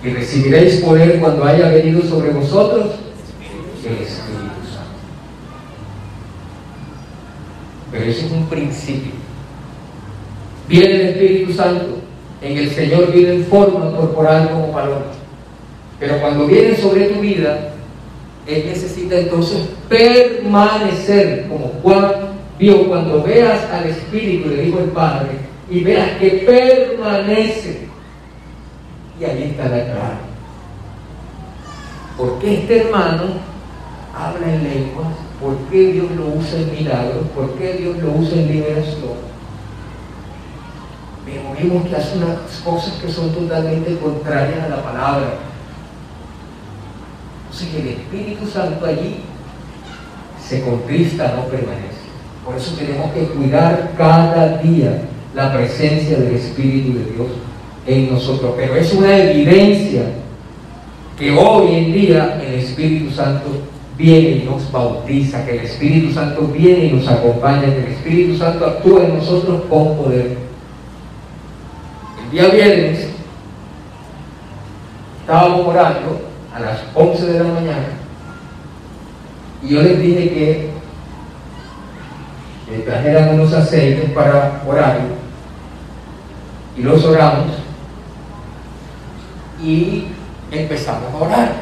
Y 0.03 0.13
recibiréis 0.13 0.77
poder 0.77 1.19
cuando 1.19 1.43
haya 1.43 1.69
venido 1.69 2.01
sobre 2.01 2.31
vosotros 2.31 2.95
el 3.85 3.93
Espíritu 3.93 4.65
Santo. 4.73 4.89
Pero 7.91 8.05
eso 8.05 8.25
es 8.25 8.31
un 8.31 8.45
principio. 8.47 9.11
Viene 10.67 10.95
el 10.95 11.01
Espíritu 11.09 11.53
Santo 11.53 11.99
en 12.41 12.57
el 12.57 12.69
Señor 12.71 13.11
viene 13.11 13.33
en 13.33 13.45
forma 13.45 13.91
corporal 13.91 14.49
como 14.49 14.71
paloma. 14.71 15.07
Pero 15.99 16.19
cuando 16.21 16.47
viene 16.47 16.75
sobre 16.77 17.07
tu 17.07 17.19
vida, 17.19 17.73
Él 18.47 18.63
necesita 18.67 19.19
entonces 19.19 19.67
permanecer, 19.89 21.47
como 21.49 21.73
Juan 21.83 22.11
vio 22.59 22.87
cuando 22.87 23.23
veas 23.23 23.63
al 23.71 23.85
Espíritu, 23.85 24.49
le 24.49 24.63
dijo 24.63 24.79
el 24.79 24.89
Padre, 24.89 25.29
y 25.69 25.83
veas 25.83 26.17
que 26.17 26.29
permanece. 26.45 27.87
Y 29.19 29.23
ahí 29.23 29.43
está 29.43 29.63
la 29.63 29.85
clave. 29.85 30.29
¿Por 32.17 32.37
qué 32.39 32.59
este 32.59 32.81
hermano 32.81 33.23
habla 34.13 34.53
en 34.53 34.63
lenguas? 34.63 35.07
¿Por 35.41 35.55
qué 35.71 35.93
Dios 35.93 36.11
lo 36.11 36.27
usa 36.37 36.59
en 36.59 36.71
milagros? 36.71 37.27
¿Por 37.33 37.53
qué 37.57 37.73
Dios 37.75 37.97
lo 37.97 38.11
usa 38.11 38.37
en 38.37 38.47
liberación? 38.47 39.29
vemos 41.59 41.87
que 41.87 41.95
hace 41.95 42.17
unas 42.17 42.39
cosas 42.63 42.93
que 42.95 43.11
son 43.11 43.31
totalmente 43.31 43.97
contrarias 43.97 44.63
a 44.65 44.69
la 44.69 44.83
palabra. 44.83 45.33
Entonces 47.45 47.75
el 47.75 47.87
Espíritu 47.89 48.47
Santo 48.47 48.85
allí 48.85 49.21
se 50.43 50.61
contrista, 50.63 51.33
no 51.35 51.45
permanece. 51.45 51.98
Por 52.45 52.55
eso 52.55 52.75
tenemos 52.75 53.11
que 53.11 53.23
cuidar 53.25 53.91
cada 53.97 54.57
día 54.57 55.01
la 55.35 55.53
presencia 55.53 56.17
del 56.17 56.35
Espíritu 56.35 56.93
de 56.93 57.05
Dios 57.05 57.27
en 57.85 58.11
nosotros. 58.11 58.53
Pero 58.57 58.75
es 58.75 58.93
una 58.93 59.17
evidencia 59.17 60.03
que 61.17 61.31
hoy 61.31 61.75
en 61.75 61.93
día 61.93 62.41
el 62.45 62.55
Espíritu 62.55 63.11
Santo 63.11 63.49
viene 63.97 64.29
y 64.29 64.43
nos 64.45 64.71
bautiza, 64.71 65.45
que 65.45 65.59
el 65.59 65.65
Espíritu 65.65 66.13
Santo 66.13 66.47
viene 66.47 66.85
y 66.85 66.91
nos 66.93 67.07
acompaña, 67.07 67.65
que 67.65 67.85
el 67.85 67.91
Espíritu 67.91 68.37
Santo 68.37 68.65
actúa 68.65 69.03
en 69.03 69.17
nosotros 69.17 69.63
con 69.69 69.97
poder. 69.97 70.37
El 72.23 72.31
día 72.31 72.47
viernes 72.47 73.09
estábamos 75.21 75.67
orando 75.67 76.21
a 76.55 76.59
las 76.59 76.79
11 76.95 77.25
de 77.25 77.39
la 77.39 77.51
mañana 77.51 77.87
y 79.63 79.73
yo 79.73 79.81
les 79.81 80.01
dije 80.01 80.29
que, 80.29 80.68
que 82.69 82.83
trajeran 82.83 83.33
unos 83.33 83.51
aceites 83.51 84.11
para 84.11 84.61
orar 84.67 84.99
y 86.77 86.83
los 86.83 87.03
oramos 87.03 87.47
y 89.61 90.05
empezamos 90.51 91.13
a 91.13 91.17
orar. 91.17 91.53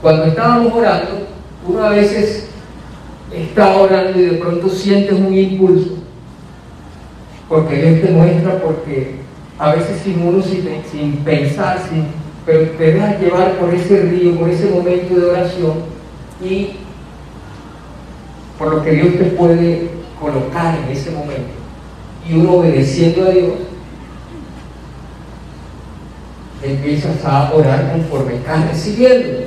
Cuando 0.00 0.24
estábamos 0.24 0.72
orando, 0.72 1.26
uno 1.66 1.82
a 1.82 1.90
veces 1.90 2.48
está 3.32 3.76
orando 3.76 4.18
y 4.18 4.22
de 4.22 4.36
pronto 4.38 4.68
sientes 4.68 5.14
un 5.14 5.34
impulso, 5.34 5.94
porque 7.48 7.76
Dios 7.76 8.02
te 8.02 8.12
muestra, 8.12 8.60
porque 8.62 9.16
a 9.58 9.74
veces 9.74 10.00
sin 10.02 10.22
uno, 10.22 10.42
sin, 10.42 11.16
pensar, 11.24 11.78
sin, 11.88 12.06
pero 12.46 12.70
te 12.70 12.92
dejas 12.92 13.20
llevar 13.20 13.52
por 13.52 13.74
ese 13.74 14.02
río, 14.02 14.38
por 14.38 14.48
ese 14.48 14.68
momento 14.70 15.14
de 15.14 15.26
oración 15.26 15.74
y 16.42 16.76
por 18.58 18.74
lo 18.74 18.82
que 18.82 18.92
Dios 18.92 19.14
te 19.18 19.24
puede 19.24 19.90
colocar 20.20 20.78
en 20.78 20.90
ese 20.90 21.10
momento. 21.10 21.52
Y 22.28 22.34
uno 22.34 22.54
obedeciendo 22.54 23.26
a 23.26 23.30
Dios, 23.30 23.52
empiezas 26.62 27.24
a 27.24 27.52
orar 27.52 27.92
conforme 27.92 28.36
estás 28.36 28.68
recibiendo. 28.68 29.44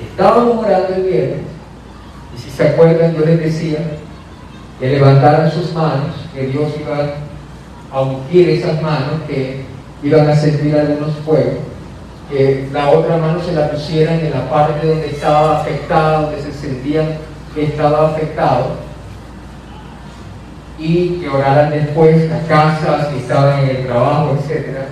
Estábamos 0.00 0.64
orando 0.64 0.94
el 0.94 1.02
viernes, 1.02 1.40
y 2.34 2.40
si 2.40 2.50
se 2.50 2.68
acuerdan, 2.68 3.14
yo 3.14 3.24
les 3.24 3.40
decía 3.40 3.78
que 4.80 4.88
levantaran 4.88 5.50
sus 5.50 5.72
manos, 5.72 6.14
que 6.34 6.46
Dios 6.46 6.72
iba 6.80 7.14
a 7.92 8.00
ungir 8.00 8.48
esas 8.50 8.82
manos, 8.82 9.22
que 9.28 9.62
iban 10.02 10.28
a 10.28 10.34
sentir 10.34 10.76
algunos 10.76 11.14
fuegos, 11.24 11.54
que 12.30 12.68
la 12.72 12.90
otra 12.90 13.16
mano 13.16 13.40
se 13.40 13.52
la 13.52 13.70
pusieran 13.70 14.20
en 14.20 14.32
la 14.32 14.50
parte 14.50 14.86
donde 14.86 15.06
estaba 15.06 15.60
afectada, 15.60 16.22
donde 16.22 16.42
se 16.42 16.52
sentían 16.52 17.06
que 17.54 17.64
estaba 17.64 18.10
afectado, 18.10 18.76
y 20.78 21.20
que 21.20 21.28
oraran 21.28 21.70
después 21.70 22.28
las 22.28 22.44
casas, 22.46 23.06
que 23.06 23.18
estaban 23.18 23.60
en 23.60 23.76
el 23.76 23.86
trabajo, 23.86 24.36
etcétera 24.40 24.86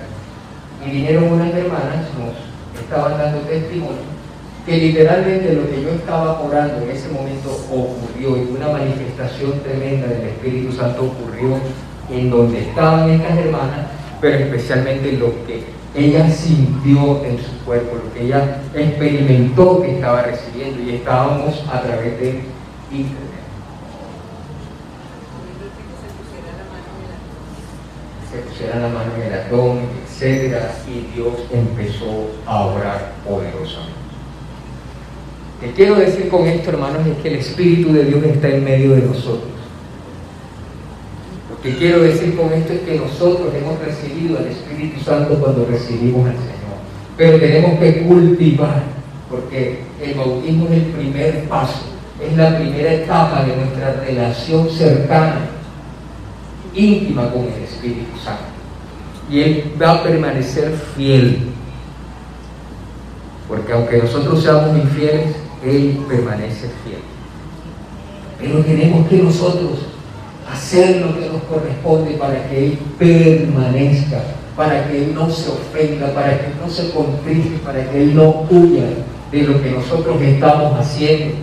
y 0.85 0.91
vinieron 0.91 1.31
unas 1.31 1.53
hermanas, 1.53 2.07
nos 2.19 2.81
estaban 2.81 3.17
dando 3.17 3.39
testimonio, 3.41 4.03
que 4.65 4.77
literalmente 4.77 5.53
lo 5.53 5.69
que 5.69 5.81
yo 5.81 5.89
estaba 5.89 6.41
orando 6.41 6.83
en 6.83 6.91
ese 6.91 7.09
momento 7.09 7.51
ocurrió 7.71 8.37
y 8.37 8.55
una 8.55 8.69
manifestación 8.69 9.59
tremenda 9.61 10.07
del 10.07 10.23
Espíritu 10.23 10.73
Santo 10.73 11.03
ocurrió 11.03 11.57
en 12.09 12.29
donde 12.29 12.61
estaban 12.61 13.09
estas 13.09 13.37
hermanas, 13.37 13.87
pero 14.19 14.37
especialmente 14.37 15.13
lo 15.13 15.31
que 15.45 15.63
ella 15.95 16.29
sintió 16.29 17.23
en 17.23 17.37
su 17.37 17.65
cuerpo, 17.65 17.97
lo 18.03 18.13
que 18.13 18.25
ella 18.25 18.57
experimentó 18.73 19.81
que 19.81 19.95
estaba 19.95 20.23
recibiendo 20.23 20.81
y 20.81 20.95
estábamos 20.95 21.63
a 21.71 21.81
través 21.81 22.19
de 22.19 22.41
Se 28.31 28.37
pusiera 28.49 28.79
la 28.79 28.89
mano 28.89 29.11
en 29.15 29.21
el 29.23 29.39
abdomen, 29.39 30.03
y 30.87 31.15
Dios 31.15 31.33
empezó 31.51 32.29
a 32.45 32.65
orar 32.65 33.13
poderosamente. 33.27 33.93
Que 35.59 35.71
quiero 35.71 35.95
decir 35.95 36.29
con 36.29 36.47
esto, 36.47 36.69
hermanos, 36.69 37.05
es 37.07 37.17
que 37.17 37.29
el 37.29 37.35
Espíritu 37.35 37.93
de 37.93 38.05
Dios 38.05 38.23
está 38.23 38.49
en 38.49 38.63
medio 38.63 38.91
de 38.91 39.01
nosotros. 39.01 39.51
Lo 41.49 41.61
que 41.61 41.77
quiero 41.77 42.03
decir 42.03 42.35
con 42.35 42.53
esto 42.53 42.73
es 42.73 42.81
que 42.81 42.99
nosotros 42.99 43.53
hemos 43.55 43.79
recibido 43.79 44.37
al 44.37 44.47
Espíritu 44.47 44.99
Santo 45.03 45.39
cuando 45.39 45.65
recibimos 45.65 46.27
al 46.27 46.35
Señor. 46.35 46.53
Pero 47.17 47.39
tenemos 47.39 47.79
que 47.79 48.03
cultivar, 48.03 48.83
porque 49.29 49.79
el 50.01 50.13
bautismo 50.13 50.65
es 50.67 50.71
el 50.73 50.83
primer 50.83 51.43
paso, 51.49 51.92
es 52.27 52.37
la 52.37 52.57
primera 52.57 52.93
etapa 52.93 53.43
de 53.43 53.55
nuestra 53.55 53.93
relación 54.05 54.69
cercana, 54.69 55.41
íntima 56.73 57.29
con 57.31 57.43
el 57.43 57.63
Espíritu 57.63 58.17
Santo 58.23 58.53
y 59.29 59.41
Él 59.41 59.73
va 59.81 59.91
a 59.91 60.03
permanecer 60.03 60.73
fiel. 60.95 61.39
Porque 63.47 63.73
aunque 63.73 63.97
nosotros 63.97 64.43
seamos 64.43 64.77
infieles, 64.77 65.35
Él 65.63 65.99
permanece 66.07 66.69
fiel. 66.83 67.01
Pero 68.39 68.59
tenemos 68.59 69.07
que 69.07 69.17
nosotros 69.17 69.79
hacer 70.51 71.01
lo 71.01 71.17
que 71.17 71.29
nos 71.29 71.43
corresponde 71.43 72.11
para 72.11 72.47
que 72.49 72.65
Él 72.65 72.79
permanezca, 72.99 74.21
para 74.55 74.87
que 74.87 75.05
Él 75.05 75.15
no 75.15 75.29
se 75.29 75.49
ofenda, 75.49 76.13
para 76.13 76.39
que 76.39 76.47
Él 76.47 76.53
no 76.61 76.69
se 76.69 76.89
contriste, 76.91 77.59
para 77.63 77.89
que 77.89 78.03
Él 78.03 78.15
no 78.15 78.45
huya 78.49 78.85
de 79.31 79.43
lo 79.43 79.61
que 79.61 79.71
nosotros 79.71 80.21
estamos 80.21 80.79
haciendo. 80.79 81.35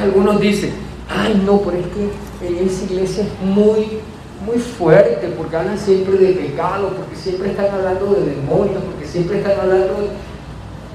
Algunos 0.00 0.40
dicen, 0.40 0.72
ay 1.08 1.42
no, 1.44 1.60
pero 1.60 1.78
es 1.78 1.86
que 1.86 2.64
esa 2.64 2.84
iglesia 2.84 3.24
es 3.24 3.46
muy 3.46 4.00
muy 4.44 4.58
fuerte, 4.58 5.28
porque 5.36 5.56
hablan 5.56 5.78
siempre 5.78 6.16
de 6.16 6.32
pecado, 6.32 6.92
porque 6.96 7.16
siempre 7.16 7.50
están 7.50 7.70
hablando 7.70 8.06
de 8.14 8.34
demonios, 8.34 8.82
porque 8.84 9.06
siempre 9.06 9.38
están 9.38 9.60
hablando 9.60 9.94
de... 9.94 10.08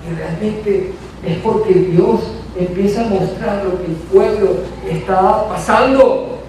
Y 0.10 0.16
realmente 0.16 0.92
es 1.26 1.38
porque 1.40 1.74
Dios 1.74 2.22
empieza 2.58 3.06
a 3.06 3.10
mostrar 3.10 3.64
lo 3.66 3.80
que 3.80 3.86
el 3.88 3.98
pueblo 4.12 4.58
está 4.90 5.48
pasando. 5.48 6.40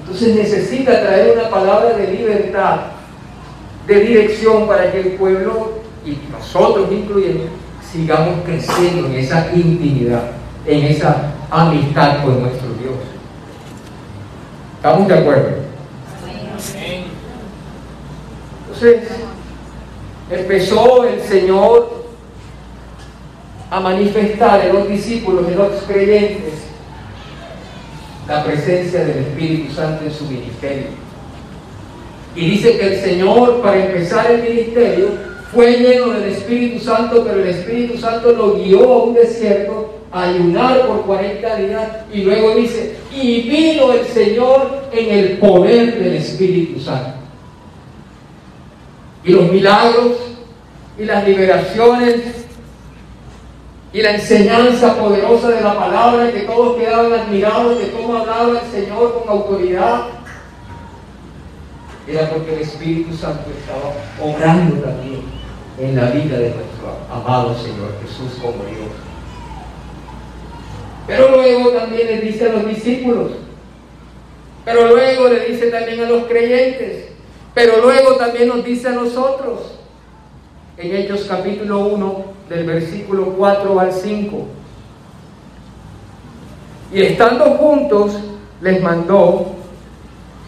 Entonces 0.00 0.36
necesita 0.36 1.00
traer 1.02 1.38
una 1.38 1.50
palabra 1.50 1.96
de 1.96 2.12
libertad, 2.12 2.80
de 3.86 4.00
dirección 4.00 4.66
para 4.66 4.90
que 4.92 5.00
el 5.00 5.12
pueblo, 5.12 5.72
y 6.04 6.18
nosotros 6.30 6.88
incluyendo, 6.90 7.44
sigamos 7.94 8.44
creciendo 8.44 9.06
en 9.06 9.14
esa 9.14 9.52
intimidad, 9.54 10.32
en 10.66 10.84
esa 10.86 11.32
amistad 11.48 12.24
con 12.24 12.42
nuestro 12.42 12.68
Dios. 12.74 12.96
¿Estamos 14.76 15.06
de 15.06 15.14
acuerdo? 15.14 15.50
Entonces, 18.66 19.08
empezó 20.28 21.04
el 21.04 21.20
Señor 21.20 22.06
a 23.70 23.78
manifestar 23.78 24.66
en 24.66 24.74
los 24.74 24.88
discípulos, 24.88 25.46
en 25.46 25.56
los 25.56 25.82
creyentes, 25.84 26.54
la 28.26 28.42
presencia 28.42 29.04
del 29.04 29.18
Espíritu 29.18 29.72
Santo 29.72 30.04
en 30.04 30.12
su 30.12 30.24
ministerio. 30.24 30.88
Y 32.34 32.50
dice 32.50 32.76
que 32.76 32.94
el 32.94 33.00
Señor, 33.00 33.62
para 33.62 33.86
empezar 33.86 34.28
el 34.32 34.42
ministerio, 34.42 35.33
fue 35.54 35.78
lleno 35.78 36.12
del 36.12 36.30
Espíritu 36.30 36.84
Santo, 36.84 37.24
pero 37.24 37.40
el 37.40 37.48
Espíritu 37.48 37.98
Santo 37.98 38.32
lo 38.32 38.54
guió 38.54 38.92
a 38.92 39.02
un 39.04 39.14
desierto 39.14 39.94
ayunar 40.10 40.86
por 40.86 41.02
40 41.02 41.56
días 41.56 41.88
y 42.12 42.22
luego 42.22 42.54
dice, 42.56 42.96
y 43.12 43.42
vino 43.42 43.92
el 43.92 44.04
Señor 44.06 44.84
en 44.92 45.18
el 45.18 45.38
poder 45.38 45.98
del 45.98 46.14
Espíritu 46.16 46.80
Santo. 46.80 47.14
Y 49.24 49.32
los 49.32 49.50
milagros 49.50 50.12
y 50.98 51.04
las 51.04 51.26
liberaciones 51.26 52.20
y 53.92 54.02
la 54.02 54.14
enseñanza 54.16 54.96
poderosa 54.96 55.50
de 55.50 55.60
la 55.60 55.78
palabra, 55.78 56.32
que 56.32 56.40
todos 56.40 56.76
quedaban 56.76 57.12
admirados 57.12 57.78
de 57.78 57.90
cómo 57.92 58.16
hablaba 58.18 58.60
el 58.60 58.70
Señor 58.72 59.22
con 59.22 59.28
autoridad, 59.28 60.06
era 62.06 62.28
porque 62.28 62.54
el 62.54 62.60
Espíritu 62.60 63.16
Santo 63.16 63.44
estaba 63.50 63.94
obrando 64.20 64.76
también 64.82 65.33
en 65.78 65.96
la 65.96 66.10
vida 66.10 66.38
de 66.38 66.50
nuestro 66.50 66.96
amado 67.10 67.54
Señor 67.56 67.92
Jesús 68.02 68.38
como 68.40 68.64
Dios. 68.64 68.90
Pero 71.06 71.30
luego 71.30 71.70
también 71.70 72.06
le 72.06 72.20
dice 72.20 72.48
a 72.48 72.52
los 72.52 72.66
discípulos, 72.66 73.32
pero 74.64 74.88
luego 74.88 75.28
le 75.28 75.46
dice 75.46 75.66
también 75.66 76.00
a 76.00 76.08
los 76.08 76.24
creyentes, 76.24 77.06
pero 77.52 77.82
luego 77.82 78.16
también 78.16 78.48
nos 78.48 78.64
dice 78.64 78.88
a 78.88 78.92
nosotros, 78.92 79.78
en 80.78 80.96
Hechos 80.96 81.26
capítulo 81.28 81.86
1, 81.86 82.24
del 82.48 82.64
versículo 82.64 83.26
4 83.36 83.80
al 83.80 83.92
5. 83.92 84.46
Y 86.92 87.02
estando 87.02 87.44
juntos, 87.44 88.18
les 88.60 88.82
mandó 88.82 89.54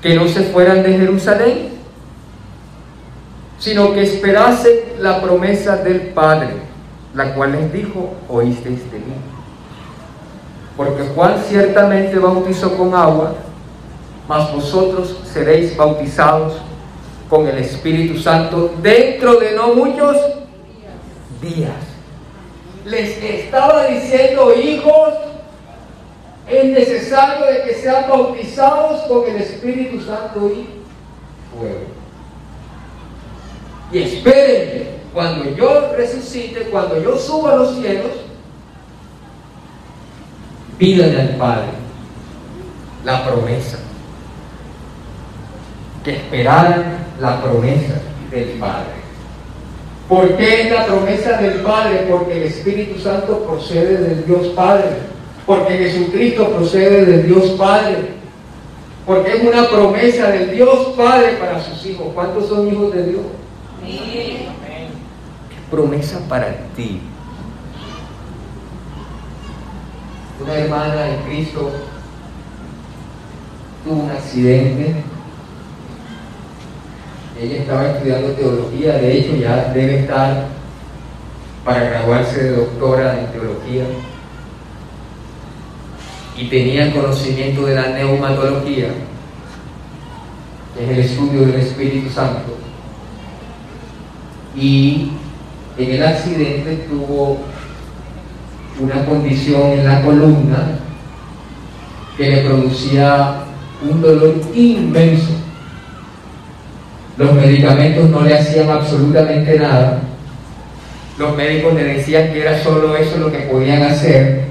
que 0.01 0.15
no 0.15 0.27
se 0.29 0.45
fueran 0.45 0.83
de 0.83 0.97
Jerusalén, 0.97 1.76
sino 3.59 3.93
que 3.93 4.03
esperasen 4.03 4.77
la 5.01 5.21
promesa 5.21 5.77
del 5.77 6.09
Padre, 6.09 6.51
la 7.15 7.35
cual 7.35 7.53
les 7.53 7.73
dijo, 7.73 8.11
oísteis 8.29 8.91
de 8.93 8.99
mí. 8.99 9.15
Porque 10.77 11.05
Juan 11.15 11.37
ciertamente 11.49 12.19
bautizó 12.19 12.77
con 12.77 12.95
agua, 12.95 13.35
mas 14.29 14.53
vosotros 14.53 15.17
seréis 15.33 15.77
bautizados 15.77 16.61
con 17.31 17.47
el 17.49 17.59
Espíritu 17.59 18.19
Santo 18.21 18.75
dentro 18.83 19.37
de 19.37 19.53
no 19.53 19.75
muchos 19.75 20.17
días. 21.41 21.73
Les 22.85 23.17
estaba 23.23 23.87
diciendo, 23.87 24.55
hijos, 24.55 25.15
es 26.49 26.65
necesario 26.67 27.47
de 27.47 27.63
que 27.63 27.75
sean 27.75 28.09
bautizados 28.09 29.03
con 29.03 29.29
el 29.29 29.37
Espíritu 29.37 30.01
Santo 30.01 30.49
y 30.51 30.67
fuego. 31.51 31.96
Y 33.93 33.99
esperen 33.99 34.89
cuando 35.13 35.55
yo 35.57 35.93
resucite, 35.97 36.69
cuando 36.71 37.03
yo 37.03 37.17
suba 37.17 37.53
a 37.53 37.57
los 37.57 37.77
cielos, 37.77 38.13
pídanle 40.79 41.21
al 41.21 41.37
Padre 41.37 41.69
la 43.05 43.25
promesa. 43.25 43.79
Que 46.05 46.17
esperaran 46.17 47.07
la 47.21 47.43
promesa 47.43 48.01
del 48.31 48.51
Padre. 48.61 48.97
¿Por 50.09 50.37
qué 50.37 50.63
es 50.63 50.71
la 50.71 50.87
promesa 50.87 51.39
del 51.39 51.63
Padre? 51.63 52.07
Porque 52.09 52.37
el 52.37 52.43
Espíritu 52.45 53.01
Santo 53.01 53.41
procede 53.41 53.97
del 53.99 54.25
Dios 54.25 54.49
Padre 54.49 55.17
porque 55.47 55.79
Jesucristo 55.79 56.49
procede 56.49 57.07
del 57.07 57.27
Dios 57.27 57.51
Padre, 57.53 58.17
porque 59.07 59.37
es 59.37 59.45
una 59.45 59.69
promesa 59.69 60.31
del 60.33 60.51
Dios 60.51 60.95
Padre 60.97 61.37
para 61.39 61.63
sus 61.63 61.87
hijos. 61.87 62.09
¿Cuántos 62.13 62.49
son 62.49 62.69
hijos 62.69 62.93
de 62.93 63.07
Dios? 63.07 63.23
Amén. 63.87 64.89
Promesa 65.71 66.19
para 66.29 66.53
ti. 66.75 67.01
Una 70.43 70.55
hermana 70.55 71.03
de 71.03 71.17
Cristo 71.25 71.71
tuvo 73.85 74.03
un 74.03 74.11
accidente. 74.11 74.95
Ella 77.41 77.57
estaba 77.59 77.91
estudiando 77.91 78.33
teología, 78.33 78.95
de 78.95 79.19
hecho 79.19 79.37
ya 79.37 79.73
debe 79.73 80.01
estar 80.01 80.47
para 81.65 81.81
graduarse 81.81 82.43
de 82.43 82.57
doctora 82.57 83.21
en 83.21 83.27
teología 83.27 83.85
y 86.37 86.49
tenía 86.49 86.93
conocimiento 86.93 87.67
de 87.67 87.75
la 87.75 87.89
neumatología, 87.89 88.89
que 90.75 90.85
es 90.85 90.91
el 90.91 90.99
estudio 90.99 91.41
del 91.43 91.61
Espíritu 91.61 92.11
Santo, 92.11 92.57
y 94.57 95.11
en 95.79 95.91
el 95.91 96.03
accidente 96.03 96.87
tuvo 96.89 97.39
una 98.81 99.05
condición 99.05 99.73
en 99.73 99.85
la 99.87 100.03
columna 100.03 100.79
que 102.17 102.31
le 102.31 102.43
producía 102.43 103.43
un 103.89 104.01
dolor 104.01 104.35
inmenso. 104.55 105.33
Los 107.19 107.33
medicamentos 107.35 108.11
no 108.11 108.23
le 108.23 108.39
hacían 108.39 108.69
absolutamente 108.71 109.59
nada. 109.59 110.01
Los 111.19 111.37
médicos 111.37 111.75
le 111.75 111.85
decían 111.85 112.33
que 112.33 112.41
era 112.43 112.63
solo 112.63 112.97
eso 112.97 113.19
lo 113.19 113.31
que 113.31 113.39
podían 113.41 113.83
hacer 113.83 114.47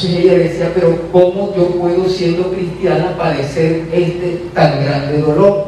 entonces 0.00 0.24
ella 0.24 0.38
decía, 0.38 0.70
pero 0.74 0.96
¿cómo 1.10 1.52
yo 1.56 1.66
puedo 1.72 2.08
siendo 2.08 2.52
cristiana 2.52 3.16
padecer 3.16 3.88
este 3.92 4.42
tan 4.54 4.84
grande 4.84 5.20
dolor? 5.20 5.67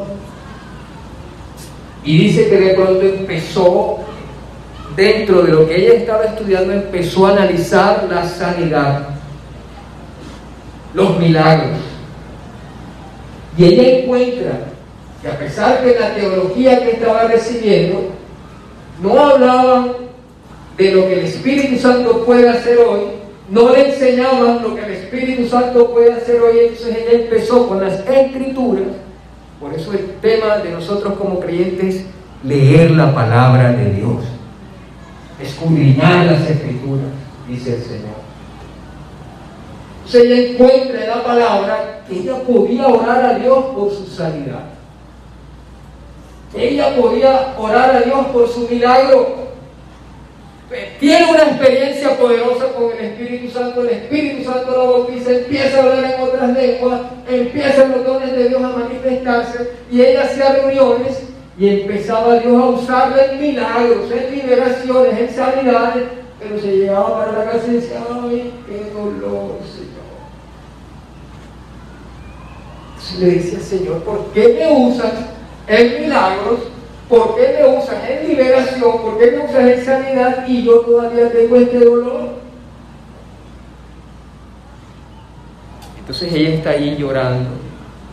Y 2.03 2.17
dice 2.17 2.49
que 2.49 2.59
de 2.59 2.73
pronto 2.73 3.01
empezó, 3.01 3.99
dentro 4.95 5.43
de 5.43 5.51
lo 5.51 5.67
que 5.67 5.75
ella 5.75 5.93
estaba 5.99 6.25
estudiando, 6.25 6.73
empezó 6.73 7.27
a 7.27 7.31
analizar 7.31 8.07
la 8.09 8.25
sanidad, 8.25 9.09
los 10.93 11.17
milagros. 11.19 11.77
Y 13.57 13.65
ella 13.65 13.99
encuentra 13.99 14.51
que 15.21 15.27
a 15.27 15.37
pesar 15.37 15.83
de 15.83 15.99
la 15.99 16.15
teología 16.15 16.83
que 16.83 16.91
estaba 16.91 17.23
recibiendo, 17.23 18.09
no 19.01 19.19
hablaban 19.19 19.93
de 20.77 20.91
lo 20.91 21.07
que 21.07 21.13
el 21.19 21.25
Espíritu 21.25 21.77
Santo 21.77 22.25
puede 22.25 22.49
hacer 22.49 22.79
hoy, 22.79 23.01
no 23.49 23.71
le 23.71 23.89
enseñaban 23.89 24.63
lo 24.63 24.75
que 24.75 24.85
el 24.85 24.91
Espíritu 24.91 25.47
Santo 25.47 25.91
puede 25.91 26.13
hacer 26.13 26.41
hoy, 26.41 26.59
entonces 26.59 26.97
ella 26.97 27.23
empezó 27.23 27.67
con 27.67 27.81
las 27.81 27.99
escrituras. 28.07 28.87
Por 29.61 29.73
eso 29.75 29.93
el 29.93 30.15
tema 30.21 30.57
de 30.57 30.71
nosotros 30.71 31.13
como 31.19 31.39
creyentes, 31.39 32.05
leer 32.43 32.91
la 32.91 33.13
palabra 33.13 33.71
de 33.71 33.91
Dios, 33.91 34.23
escudriñar 35.39 36.25
las 36.25 36.49
escrituras, 36.49 37.05
dice 37.47 37.75
el 37.75 37.81
Señor. 37.83 38.21
Entonces 39.97 40.23
ella 40.23 40.49
encuentra 40.49 41.03
en 41.03 41.09
la 41.09 41.23
palabra 41.23 42.01
que 42.07 42.19
ella 42.19 42.39
podía 42.39 42.87
orar 42.87 43.23
a 43.23 43.37
Dios 43.37 43.65
por 43.75 43.91
su 43.91 44.07
sanidad. 44.07 44.63
Ella 46.55 46.95
podía 46.99 47.53
orar 47.57 47.95
a 47.95 48.01
Dios 48.01 48.25
por 48.33 48.49
su 48.49 48.67
milagro 48.67 49.40
tiene 50.99 51.29
una 51.29 51.43
experiencia 51.43 52.17
poderosa 52.17 52.67
con 52.73 52.91
el 52.97 53.05
Espíritu 53.05 53.51
Santo, 53.51 53.81
el 53.81 53.89
Espíritu 53.89 54.49
Santo 54.49 54.71
lo 54.71 54.91
bautiza, 54.93 55.31
empieza 55.31 55.77
a 55.77 55.83
hablar 55.83 56.13
en 56.13 56.21
otras 56.21 56.49
lenguas, 56.53 57.01
empiezan 57.29 57.91
los 57.91 58.05
dones 58.05 58.31
de 58.31 58.47
Dios 58.47 58.63
a 58.63 58.77
manifestarse 58.77 59.71
y 59.91 60.01
ella 60.01 60.23
hacía 60.23 60.53
reuniones 60.53 61.23
y 61.57 61.67
empezaba 61.67 62.39
Dios 62.39 62.61
a 62.61 62.65
usarla 62.67 63.25
en 63.25 63.41
milagros, 63.41 64.09
en 64.11 64.35
liberaciones, 64.35 65.19
en 65.19 65.35
sanidades, 65.35 66.03
pero 66.39 66.59
se 66.59 66.77
llegaba 66.77 67.19
para 67.19 67.45
la 67.45 67.51
casa 67.51 67.67
y 67.67 67.73
decía, 67.73 68.03
ay, 68.09 68.53
qué 68.65 68.91
dolor, 68.93 69.59
Señor. 69.65 70.01
Entonces 72.89 73.19
le 73.19 73.25
decía, 73.27 73.59
Señor, 73.59 74.03
¿por 74.03 74.25
qué 74.33 74.57
me 74.57 74.87
usas 74.87 75.13
en 75.67 76.01
milagros 76.01 76.70
¿Por 77.11 77.35
qué 77.35 77.57
me 77.59 77.77
usas 77.77 78.09
en 78.09 78.25
liberación? 78.25 79.01
¿Por 79.01 79.19
qué 79.19 79.31
me 79.31 79.43
usas 79.43 79.67
en 79.67 79.83
sanidad 79.83 80.47
y 80.47 80.63
yo 80.63 80.79
todavía 80.79 81.29
tengo 81.29 81.57
este 81.57 81.79
dolor? 81.79 82.29
Entonces 85.99 86.31
ella 86.31 86.55
está 86.55 86.69
ahí 86.69 86.95
llorando, 86.97 87.49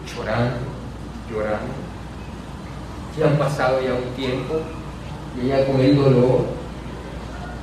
llorando, 0.04 0.56
llorando. 1.30 1.74
Ya 3.16 3.26
han 3.26 3.38
pasado 3.38 3.80
ya 3.80 3.94
un 3.94 4.16
tiempo 4.16 4.56
y 5.40 5.46
ella 5.46 5.64
con 5.64 5.80
el 5.80 5.96
dolor 5.96 6.46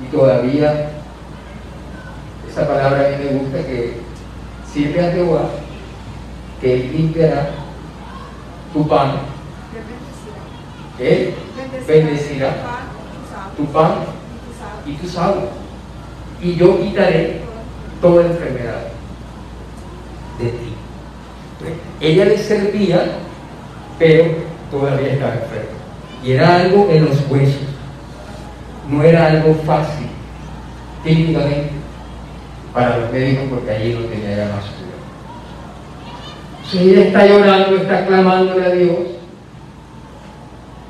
y 0.02 0.16
todavía 0.16 0.90
esa 2.48 2.66
palabra 2.66 3.08
a 3.08 3.10
mí 3.10 3.24
me 3.24 3.38
gusta 3.38 3.58
que 3.58 4.00
sirve 4.72 5.06
a 5.06 5.12
Jehová 5.12 5.50
que 6.62 6.72
Él 6.72 6.92
limpiará 6.92 7.50
tu 8.72 8.88
pan 8.88 9.35
él 10.98 11.34
bendecirá 11.86 12.54
tu 13.56 13.64
pan 13.66 13.96
y 14.86 14.92
tu 14.94 15.08
salud. 15.08 15.48
Y 16.42 16.54
yo 16.54 16.80
quitaré 16.80 17.40
toda 18.00 18.26
enfermedad 18.26 18.88
de 20.38 20.50
ti. 20.50 20.74
Ella 22.00 22.26
le 22.26 22.38
servía, 22.38 23.18
pero 23.98 24.24
todavía 24.70 25.12
estaba 25.12 25.34
enferma. 25.34 25.76
Y 26.22 26.32
era 26.32 26.56
algo 26.56 26.88
en 26.90 27.06
los 27.06 27.30
huesos. 27.30 27.62
No 28.90 29.02
era 29.02 29.26
algo 29.26 29.54
fácil, 29.66 30.06
típicamente, 31.02 31.70
para 32.72 32.98
los 32.98 33.12
médicos, 33.12 33.44
porque 33.50 33.70
allí 33.70 33.94
no 33.94 34.06
tenía 34.06 34.36
ya 34.36 34.54
más 34.54 34.64
cura. 34.64 34.86
Si 36.70 36.78
ella 36.78 37.06
está 37.06 37.26
llorando, 37.26 37.76
está 37.76 38.06
clamándole 38.06 38.64
a 38.64 38.70
Dios, 38.70 38.98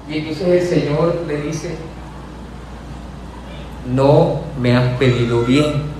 y 0.08 0.18
entonces 0.18 0.46
el 0.46 0.80
Señor 0.80 1.24
le 1.26 1.42
dice, 1.42 1.74
no 3.92 4.40
me 4.60 4.76
has 4.76 4.96
pedido 4.98 5.42
bien. 5.42 5.96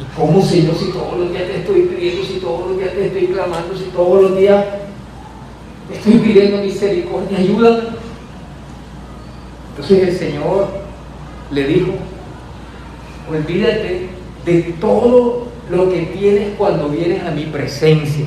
¿Y 0.00 0.16
cómo 0.16 0.42
Señor 0.42 0.74
si 0.76 0.86
todos 0.86 1.18
los 1.18 1.30
días 1.30 1.44
te 1.44 1.58
estoy 1.58 1.82
pidiendo, 1.82 2.24
si 2.24 2.34
todos 2.34 2.68
los 2.68 2.78
días 2.78 2.92
te 2.92 3.06
estoy 3.06 3.26
clamando, 3.26 3.76
si 3.76 3.84
todos 3.84 4.22
los 4.22 4.36
días 4.36 4.64
estoy 5.92 6.14
pidiendo 6.14 6.58
misericordia, 6.58 7.38
ayúdame? 7.38 7.82
Entonces 9.70 10.08
el 10.08 10.16
Señor 10.16 10.68
le 11.50 11.66
dijo, 11.66 11.92
olvídate 13.30 14.08
de 14.44 14.62
todo 14.80 15.48
lo 15.70 15.90
que 15.90 16.02
tienes 16.18 16.54
cuando 16.56 16.88
vienes 16.88 17.22
a 17.24 17.30
mi 17.30 17.44
presencia, 17.44 18.24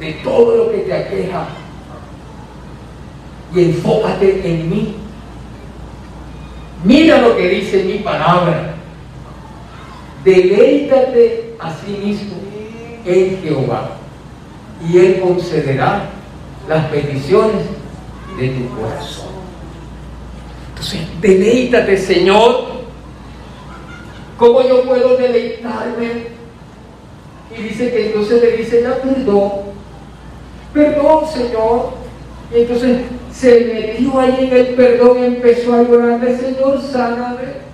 de 0.00 0.12
todo 0.24 0.56
lo 0.56 0.70
que 0.72 0.78
te 0.78 0.94
aqueja, 0.94 1.48
y 3.54 3.64
enfócate 3.64 4.48
en 4.48 4.70
mí. 4.70 4.94
Mira 6.84 7.20
lo 7.22 7.36
que 7.36 7.48
dice 7.48 7.84
mi 7.84 7.98
palabra. 7.98 8.74
Deleítate 10.24 11.54
a 11.58 11.72
sí 11.72 11.92
mismo 12.04 12.36
en 13.04 13.40
Jehová 13.42 13.90
y 14.86 14.98
Él 14.98 15.20
concederá 15.20 16.10
las 16.68 16.86
peticiones 16.86 17.62
de 18.38 18.48
tu 18.48 18.68
corazón. 18.76 19.28
Entonces, 20.70 21.00
deleítate, 21.20 21.96
Señor. 21.96 22.78
¿Cómo 24.36 24.62
yo 24.62 24.84
puedo 24.84 25.16
deleitarme? 25.16 26.28
Y 27.56 27.62
dice 27.62 27.90
que 27.90 28.06
entonces 28.06 28.40
le 28.40 28.56
dice, 28.56 28.82
ya 28.82 28.94
perdón, 29.02 29.50
perdón, 30.72 31.24
Señor. 31.32 31.94
Y 32.54 32.60
entonces 32.60 32.98
se 33.32 33.60
metió 33.60 34.18
ahí 34.18 34.48
en 34.50 34.56
el 34.56 34.66
perdón, 34.74 35.18
empezó 35.24 35.74
a 35.74 35.82
llorarle, 35.82 36.36
Señor, 36.36 36.80
sáname. 36.80 37.68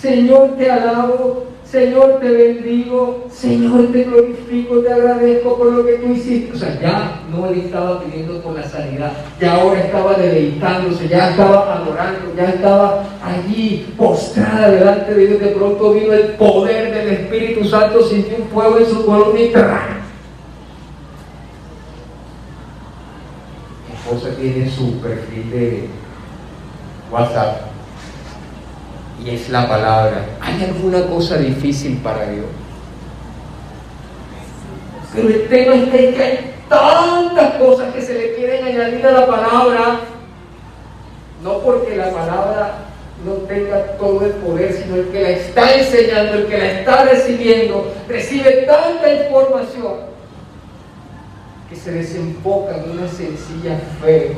Señor, 0.00 0.56
te 0.56 0.70
alabo. 0.70 1.54
Señor, 1.74 2.20
te 2.20 2.30
bendigo, 2.30 3.26
Señor, 3.32 3.90
te 3.90 4.04
glorifico, 4.04 4.78
te 4.78 4.92
agradezco 4.92 5.58
por 5.58 5.72
lo 5.72 5.84
que 5.84 5.94
tú 5.94 6.12
hiciste. 6.12 6.52
O 6.52 6.56
sea, 6.56 6.78
ya 6.80 7.20
no 7.32 7.50
le 7.50 7.64
estaba 7.64 8.00
pidiendo 8.00 8.40
por 8.42 8.54
la 8.54 8.62
sanidad, 8.62 9.10
ya 9.40 9.54
ahora 9.54 9.80
estaba 9.80 10.14
deleitándose, 10.14 11.08
ya 11.08 11.30
estaba 11.30 11.74
adorando, 11.74 12.32
ya 12.36 12.50
estaba 12.50 13.02
allí 13.24 13.92
postrada 13.96 14.70
delante 14.70 15.14
de 15.14 15.26
Dios. 15.26 15.40
De 15.40 15.48
pronto 15.48 15.94
vino 15.94 16.12
el 16.12 16.28
poder 16.34 16.94
del 16.94 17.08
Espíritu 17.08 17.64
Santo, 17.64 18.04
sintió 18.04 18.36
un 18.36 18.48
fuego 18.50 18.78
en 18.78 18.86
su 18.86 19.04
columna 19.04 19.40
y 19.40 19.42
Mi 19.42 19.52
esposa 24.04 24.36
tiene 24.36 24.70
su 24.70 25.00
perfil 25.00 25.50
de 25.50 25.88
WhatsApp 27.10 27.62
y 29.24 29.30
es 29.30 29.48
la 29.48 29.66
palabra. 29.66 30.26
¿Hay 30.40 30.62
alguna 30.62 31.06
cosa 31.06 31.38
difícil 31.38 31.98
para 31.98 32.26
Dios? 32.26 32.46
Pero 35.14 35.28
el 35.28 35.48
tema 35.48 35.74
es 35.76 35.88
que 35.88 36.22
hay 36.22 36.54
tantas 36.68 37.54
cosas 37.54 37.94
que 37.94 38.02
se 38.02 38.14
le 38.14 38.34
quieren 38.34 38.64
añadir 38.64 39.06
a 39.06 39.12
la 39.12 39.26
palabra, 39.26 40.00
no 41.42 41.58
porque 41.60 41.96
la 41.96 42.10
palabra 42.10 42.74
no 43.24 43.32
tenga 43.48 43.96
todo 43.96 44.26
el 44.26 44.32
poder, 44.32 44.72
sino 44.72 44.96
el 44.96 45.08
que 45.08 45.22
la 45.22 45.30
está 45.30 45.74
enseñando, 45.76 46.34
el 46.34 46.46
que 46.46 46.58
la 46.58 46.70
está 46.72 47.04
recibiendo, 47.04 47.90
recibe 48.08 48.66
tanta 48.66 49.14
información 49.24 50.13
que 51.74 51.80
se 51.80 51.92
desemboca 51.92 52.76
en 52.76 52.98
una 52.98 53.08
sencilla 53.08 53.80
fe 54.00 54.36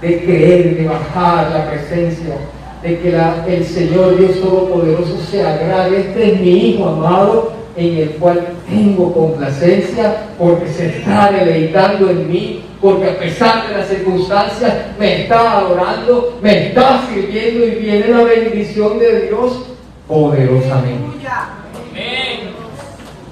de 0.00 0.24
creer, 0.24 0.76
de 0.76 0.88
bajar 0.88 1.50
la 1.50 1.70
presencia 1.70 2.36
de 2.82 2.98
que 2.98 3.56
el 3.56 3.64
Señor 3.64 4.16
Dios 4.18 4.40
Todopoderoso 4.40 5.18
se 5.30 5.42
agrade. 5.42 6.00
Este 6.00 6.32
es 6.32 6.40
mi 6.40 6.50
Hijo 6.50 6.88
amado 6.88 7.52
en 7.76 7.96
el 7.96 8.10
cual 8.12 8.48
tengo 8.68 9.12
complacencia 9.12 10.28
porque 10.38 10.68
se 10.68 10.98
está 10.98 11.30
deleitando 11.30 12.10
en 12.10 12.28
mí, 12.28 12.64
porque 12.80 13.10
a 13.10 13.18
pesar 13.18 13.68
de 13.68 13.78
las 13.78 13.88
circunstancias 13.88 14.74
me 14.98 15.22
está 15.22 15.58
adorando, 15.58 16.38
me 16.42 16.68
está 16.68 17.02
sirviendo 17.08 17.66
y 17.66 17.70
viene 17.70 18.08
la 18.08 18.24
bendición 18.24 18.98
de 18.98 19.28
Dios 19.28 19.62
poderosamente. 20.08 21.18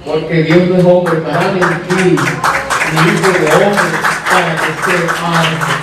Porque 0.05 0.43
Dios 0.45 0.69
no 0.69 0.77
es 0.77 0.85
hombre 0.85 1.17
para 1.17 1.53
mentir, 1.53 2.17
hijo 2.97 3.31
de 3.33 3.65
hombre 3.65 3.99
para 4.31 4.57
que 4.57 4.71
se 4.85 4.97
ame. 5.25 5.77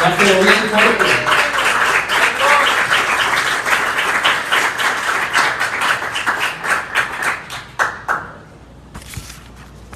Ya 0.00 0.16
te 0.16 0.24
lo 0.24 0.42
bien 0.42 0.54
fuerte. 0.70 1.04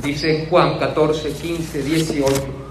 Dice 0.03 0.47
Juan 0.51 0.79
14, 0.79 1.33
15, 1.33 1.83
18. 1.83 2.65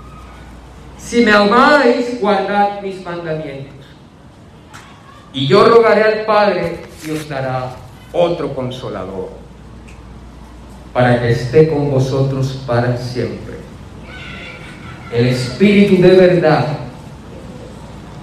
Si 0.97 1.25
me 1.25 1.31
amáis, 1.31 2.19
guardad 2.21 2.81
mis 2.81 3.03
mandamientos. 3.03 3.85
Y 5.33 5.47
yo 5.47 5.65
rogaré 5.65 6.03
al 6.03 6.25
Padre 6.25 6.79
y 7.03 7.11
os 7.11 7.27
dará 7.27 7.75
otro 8.11 8.53
consolador, 8.53 9.31
para 10.93 11.21
que 11.21 11.31
esté 11.31 11.67
con 11.67 11.89
vosotros 11.91 12.61
para 12.65 12.95
siempre. 12.97 13.55
El 15.11 15.27
Espíritu 15.27 16.01
de 16.01 16.15
verdad, 16.15 16.77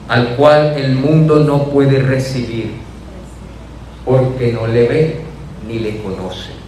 al 0.09 0.37
cual 0.37 0.74
el 0.76 0.94
mundo 0.94 1.40
no 1.40 1.64
puede 1.64 2.00
recibir, 2.00 2.72
porque 4.04 4.52
no 4.52 4.66
le 4.66 4.88
ve 4.88 5.20
ni 5.68 5.78
le 5.78 5.98
conoce 5.98 6.61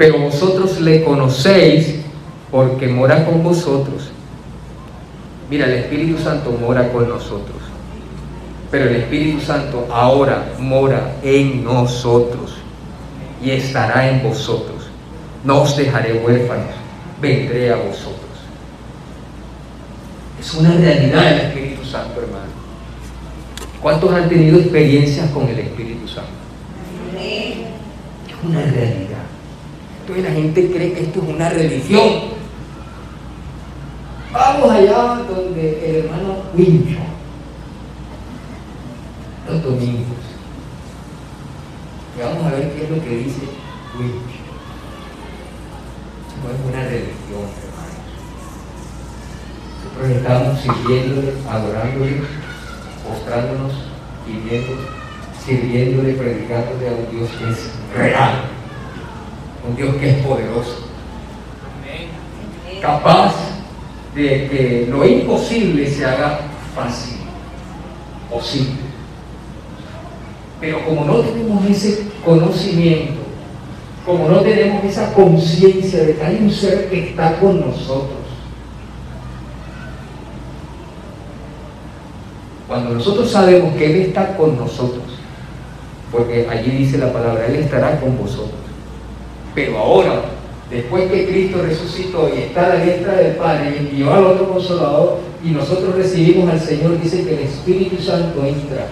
pero 0.00 0.18
vosotros 0.18 0.80
le 0.80 1.04
conocéis 1.04 1.96
porque 2.50 2.88
mora 2.88 3.22
con 3.26 3.44
vosotros. 3.44 4.10
Mira, 5.50 5.66
el 5.66 5.72
Espíritu 5.72 6.16
Santo 6.16 6.52
mora 6.58 6.90
con 6.90 7.06
nosotros, 7.06 7.58
pero 8.70 8.88
el 8.88 8.96
Espíritu 8.96 9.42
Santo 9.42 9.86
ahora 9.92 10.54
mora 10.58 11.16
en 11.22 11.62
nosotros 11.62 12.54
y 13.42 13.50
estará 13.50 14.08
en 14.08 14.22
vosotros. 14.22 14.88
No 15.44 15.62
os 15.62 15.76
dejaré 15.76 16.14
huérfanos, 16.14 16.74
vendré 17.20 17.72
a 17.72 17.76
vosotros. 17.76 18.16
Es 20.38 20.54
una 20.54 20.72
realidad 20.72 21.32
el 21.32 21.40
Espíritu 21.40 21.84
Santo, 21.84 22.20
hermano. 22.20 22.50
¿Cuántos 23.80 24.12
han 24.12 24.28
tenido 24.28 24.58
experiencias 24.58 25.30
con 25.30 25.48
el 25.48 25.58
Espíritu 25.58 26.06
Santo? 26.06 26.30
Es 27.16 28.44
una 28.44 28.62
realidad. 28.62 29.24
Entonces 30.00 30.24
la 30.24 30.32
gente 30.32 30.70
cree 30.70 30.92
que 30.92 31.02
esto 31.02 31.22
es 31.22 31.28
una 31.28 31.48
religión. 31.48 32.40
Vamos 34.32 34.70
allá 34.70 35.22
donde 35.28 35.90
el 35.90 35.96
hermano 36.04 36.36
Wincho, 36.54 36.98
los 39.48 39.62
domingos. 39.62 40.19
Vamos 42.22 42.46
a 42.46 42.56
ver 42.56 42.72
qué 42.72 42.84
es 42.84 42.90
lo 42.90 43.02
que 43.02 43.10
dice 43.10 43.40
Wincho. 43.98 44.40
No 46.42 46.50
es 46.50 46.60
una 46.68 46.84
religión, 46.84 47.46
hermanos. 47.64 48.00
Nosotros 49.84 50.10
estamos 50.16 50.60
sirviéndole, 50.60 51.32
adorándole, 51.48 52.20
mostrándonos, 53.08 53.72
viviendo, 54.26 54.72
sirviéndole, 55.44 56.14
predicándole 56.14 56.88
a 56.88 56.92
un 56.92 57.16
Dios 57.16 57.30
que 57.38 57.50
es 57.50 57.70
real 57.96 58.50
un 59.66 59.76
Dios 59.76 59.94
que 59.96 60.10
es 60.10 60.16
poderoso, 60.26 60.86
capaz 62.80 63.34
de 64.14 64.48
que 64.48 64.88
lo 64.90 65.06
imposible 65.06 65.88
se 65.88 66.04
haga 66.04 66.40
fácil, 66.74 67.18
posible. 68.30 68.80
Pero 70.60 70.84
como 70.84 71.04
no 71.04 71.20
tenemos 71.20 71.64
ese 71.66 72.09
conocimiento, 72.24 73.20
como 74.04 74.28
no 74.28 74.40
tenemos 74.40 74.84
esa 74.84 75.12
conciencia 75.12 76.04
de 76.04 76.16
que 76.16 76.22
hay 76.22 76.38
un 76.42 76.50
ser 76.50 76.88
que 76.88 77.10
está 77.10 77.38
con 77.38 77.60
nosotros, 77.60 78.20
cuando 82.66 82.90
nosotros 82.90 83.30
sabemos 83.30 83.74
que 83.76 83.86
Él 83.86 83.96
está 84.02 84.36
con 84.36 84.56
nosotros, 84.56 85.02
porque 86.12 86.46
allí 86.48 86.70
dice 86.70 86.98
la 86.98 87.12
palabra, 87.12 87.46
Él 87.46 87.56
estará 87.56 88.00
con 88.00 88.16
vosotros. 88.16 88.60
Pero 89.54 89.78
ahora, 89.78 90.22
después 90.70 91.10
que 91.10 91.26
Cristo 91.26 91.62
resucitó 91.62 92.30
y 92.32 92.42
está 92.42 92.66
a 92.66 92.68
la 92.76 92.84
diestra 92.84 93.14
del 93.14 93.34
Padre 93.36 93.74
y 93.74 93.78
envió 93.78 94.14
al 94.14 94.24
otro 94.24 94.52
consolador 94.52 95.18
y 95.44 95.50
nosotros 95.50 95.96
recibimos 95.96 96.48
al 96.48 96.60
Señor, 96.60 97.00
dice 97.00 97.24
que 97.24 97.34
el 97.34 97.40
Espíritu 97.40 98.00
Santo 98.00 98.44
entra. 98.44 98.86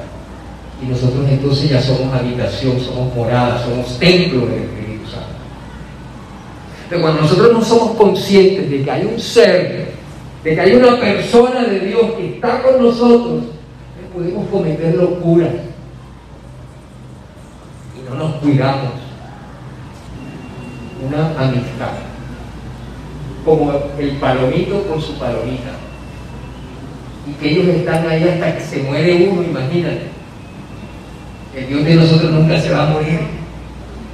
Y 0.83 0.87
nosotros 0.87 1.27
entonces 1.29 1.71
ya 1.71 1.83
somos 1.83 2.15
habitación, 2.15 2.79
somos 2.81 3.15
morada, 3.15 3.65
somos 3.65 3.99
templo 3.99 4.47
del 4.47 4.63
Espíritu 4.63 5.11
Santo. 5.11 5.27
Pero 6.89 7.03
cuando 7.03 7.23
nosotros 7.23 7.53
no 7.53 7.65
somos 7.65 7.97
conscientes 7.97 8.71
de 8.71 8.85
que 8.85 8.91
hay 8.91 9.05
un 9.05 9.19
ser, 9.19 9.93
de 10.45 10.55
que 10.55 10.61
hay 10.61 10.75
una 10.77 10.99
persona 11.01 11.65
de 11.65 11.81
Dios 11.81 12.13
que 12.13 12.35
está 12.35 12.63
con 12.63 12.83
nosotros, 12.83 13.45
podemos 14.15 14.49
cometer 14.49 14.95
locuras 14.97 15.53
y 17.97 18.11
no 18.11 18.17
nos 18.17 18.35
cuidamos 18.37 18.93
una 21.07 21.29
amistad, 21.41 21.93
como 23.45 23.73
el 23.99 24.11
palomito 24.17 24.83
con 24.89 25.01
su 25.01 25.13
palomita, 25.15 25.71
y 27.29 27.33
que 27.35 27.51
ellos 27.51 27.67
están 27.69 28.09
ahí 28.09 28.25
hasta 28.25 28.57
que 28.57 28.61
se 28.61 28.83
muere 28.83 29.29
uno, 29.31 29.43
imagínate. 29.43 30.18
El 31.59 31.67
Dios 31.67 31.85
de 31.85 31.95
nosotros 31.97 32.33
nunca 32.33 32.61
se 32.61 32.71
va 32.71 32.89
a 32.89 32.91
morir. 32.91 33.21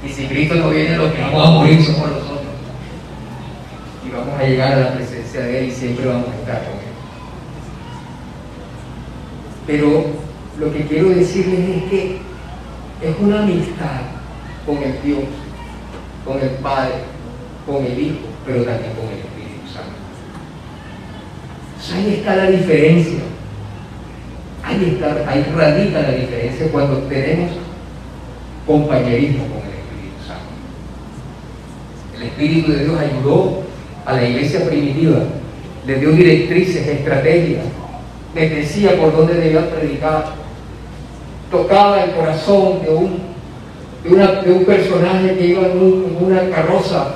Y 0.05 0.09
si 0.09 0.25
Cristo 0.25 0.55
no 0.55 0.69
viene, 0.69 0.97
los 0.97 1.13
que 1.13 1.21
vamos 1.21 1.47
a 1.47 1.51
morir 1.51 1.83
somos 1.83 2.09
nosotros. 2.09 2.41
Y 4.07 4.11
vamos 4.11 4.39
a 4.39 4.43
llegar 4.43 4.73
a 4.73 4.79
la 4.79 4.93
presencia 4.95 5.41
de 5.41 5.59
Él 5.59 5.65
y 5.65 5.71
siempre 5.71 6.05
vamos 6.07 6.29
a 6.29 6.35
estar 6.35 6.63
con 6.63 6.73
Él. 6.73 6.95
Pero 9.67 10.05
lo 10.59 10.73
que 10.73 10.85
quiero 10.85 11.09
decirles 11.09 11.59
es 11.59 11.83
que 11.89 12.17
es 13.01 13.15
una 13.19 13.43
amistad 13.43 14.01
con 14.65 14.77
el 14.77 15.01
Dios 15.03 15.23
con 16.25 16.41
el 16.41 16.49
Padre, 16.49 16.95
con 17.67 17.85
el 17.85 17.99
Hijo, 17.99 18.25
pero 18.45 18.63
también 18.63 18.93
con 18.93 19.05
el 19.05 19.19
Espíritu 19.19 19.67
Santo. 19.71 19.93
ahí 21.95 22.15
está 22.15 22.35
la 22.35 22.49
diferencia. 22.49 23.19
Ahí, 24.65 24.93
está, 24.95 25.29
ahí 25.29 25.45
radica 25.55 26.01
la 26.01 26.11
diferencia 26.11 26.67
cuando 26.71 26.97
tenemos 27.03 27.51
compañerismo 28.65 29.43
con 29.45 29.61
el 29.61 29.75
Espíritu 29.77 30.25
Santo. 30.27 30.49
El 32.15 32.23
Espíritu 32.23 32.71
de 32.71 32.83
Dios 32.85 32.99
ayudó 32.99 33.63
a 34.05 34.13
la 34.13 34.27
iglesia 34.27 34.67
primitiva, 34.67 35.19
le 35.85 35.99
dio 35.99 36.11
directrices, 36.11 36.87
estrategias, 36.87 37.63
les 38.33 38.51
decía 38.51 38.97
por 38.99 39.15
dónde 39.15 39.35
debían 39.35 39.67
predicar, 39.67 40.33
tocaba 41.51 42.03
el 42.03 42.11
corazón 42.11 42.81
de 42.83 42.89
un, 42.89 43.19
de, 44.03 44.51
un 44.51 44.65
personaje 44.65 45.35
que 45.37 45.45
iba 45.45 45.61
en, 45.67 46.17
una 46.19 46.49
carroza, 46.49 47.15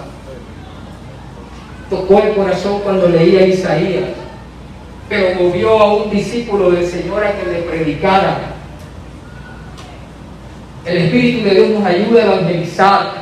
tocó 1.89 2.21
el 2.21 2.35
corazón 2.35 2.81
cuando 2.83 3.09
leía 3.09 3.47
Isaías, 3.47 4.05
pero 5.09 5.43
movió 5.43 5.79
a 5.79 5.93
un 5.95 6.11
discípulo 6.11 6.69
del 6.69 6.85
Señor 6.85 7.25
a 7.25 7.33
que 7.33 7.51
le 7.51 7.61
predicara. 7.63 8.37
El 10.85 10.97
Espíritu 10.97 11.45
de 11.45 11.55
Dios 11.55 11.69
nos 11.71 11.85
ayuda 11.85 12.21
a 12.21 12.25
evangelizar. 12.25 13.13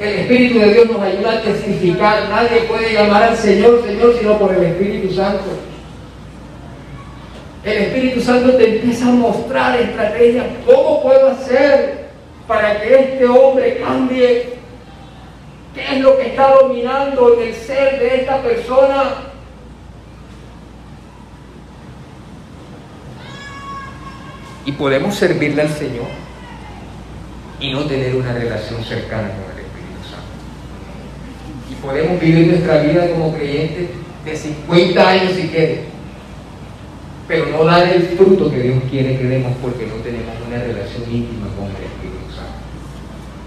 El 0.00 0.08
Espíritu 0.08 0.58
de 0.58 0.74
Dios 0.74 0.90
nos 0.90 1.00
ayuda 1.00 1.32
a 1.32 1.42
testificar. 1.42 2.28
Nadie 2.28 2.62
puede 2.68 2.92
llamar 2.92 3.22
al 3.22 3.36
Señor 3.36 3.84
Señor 3.86 4.16
sino 4.18 4.36
por 4.36 4.52
el 4.52 4.64
Espíritu 4.64 5.14
Santo. 5.14 5.44
El 7.64 7.76
Espíritu 7.76 8.20
Santo 8.20 8.54
te 8.54 8.76
empieza 8.76 9.06
a 9.06 9.12
mostrar 9.12 9.80
estrategias. 9.80 10.46
¿Cómo 10.66 11.02
puedo 11.02 11.28
hacer 11.28 12.08
para 12.48 12.80
que 12.80 12.94
este 12.94 13.26
hombre 13.26 13.78
cambie? 13.78 14.54
¿Qué 15.74 15.94
es 15.94 16.00
lo 16.00 16.18
que 16.18 16.28
está 16.28 16.52
dominando 16.60 17.34
en 17.34 17.48
el 17.48 17.54
ser 17.54 18.00
de 18.00 18.22
esta 18.22 18.42
persona? 18.42 19.29
Y 24.70 24.72
podemos 24.72 25.16
servirle 25.16 25.62
al 25.62 25.68
Señor 25.68 26.06
y 27.58 27.72
no 27.72 27.80
tener 27.86 28.14
una 28.14 28.32
relación 28.32 28.84
cercana 28.84 29.30
con 29.30 29.50
el 29.50 29.64
Espíritu 29.64 30.04
Santo. 30.08 30.30
Y 31.68 31.74
podemos 31.82 32.20
vivir 32.20 32.46
nuestra 32.46 32.80
vida 32.82 33.10
como 33.10 33.34
creyentes 33.34 33.88
de 34.24 34.36
50 34.36 35.08
años 35.08 35.32
si 35.32 35.48
quieren 35.48 35.90
pero 37.26 37.46
no 37.46 37.64
dar 37.64 37.86
el 37.88 38.02
fruto 38.02 38.50
que 38.50 38.58
Dios 38.58 38.82
quiere 38.90 39.16
que 39.16 39.22
demos 39.22 39.52
porque 39.62 39.86
no 39.86 39.94
tenemos 40.02 40.34
una 40.48 40.58
relación 40.58 41.02
íntima 41.04 41.46
con 41.56 41.66
el 41.66 41.84
Espíritu 41.86 42.26
Santo. 42.34 42.58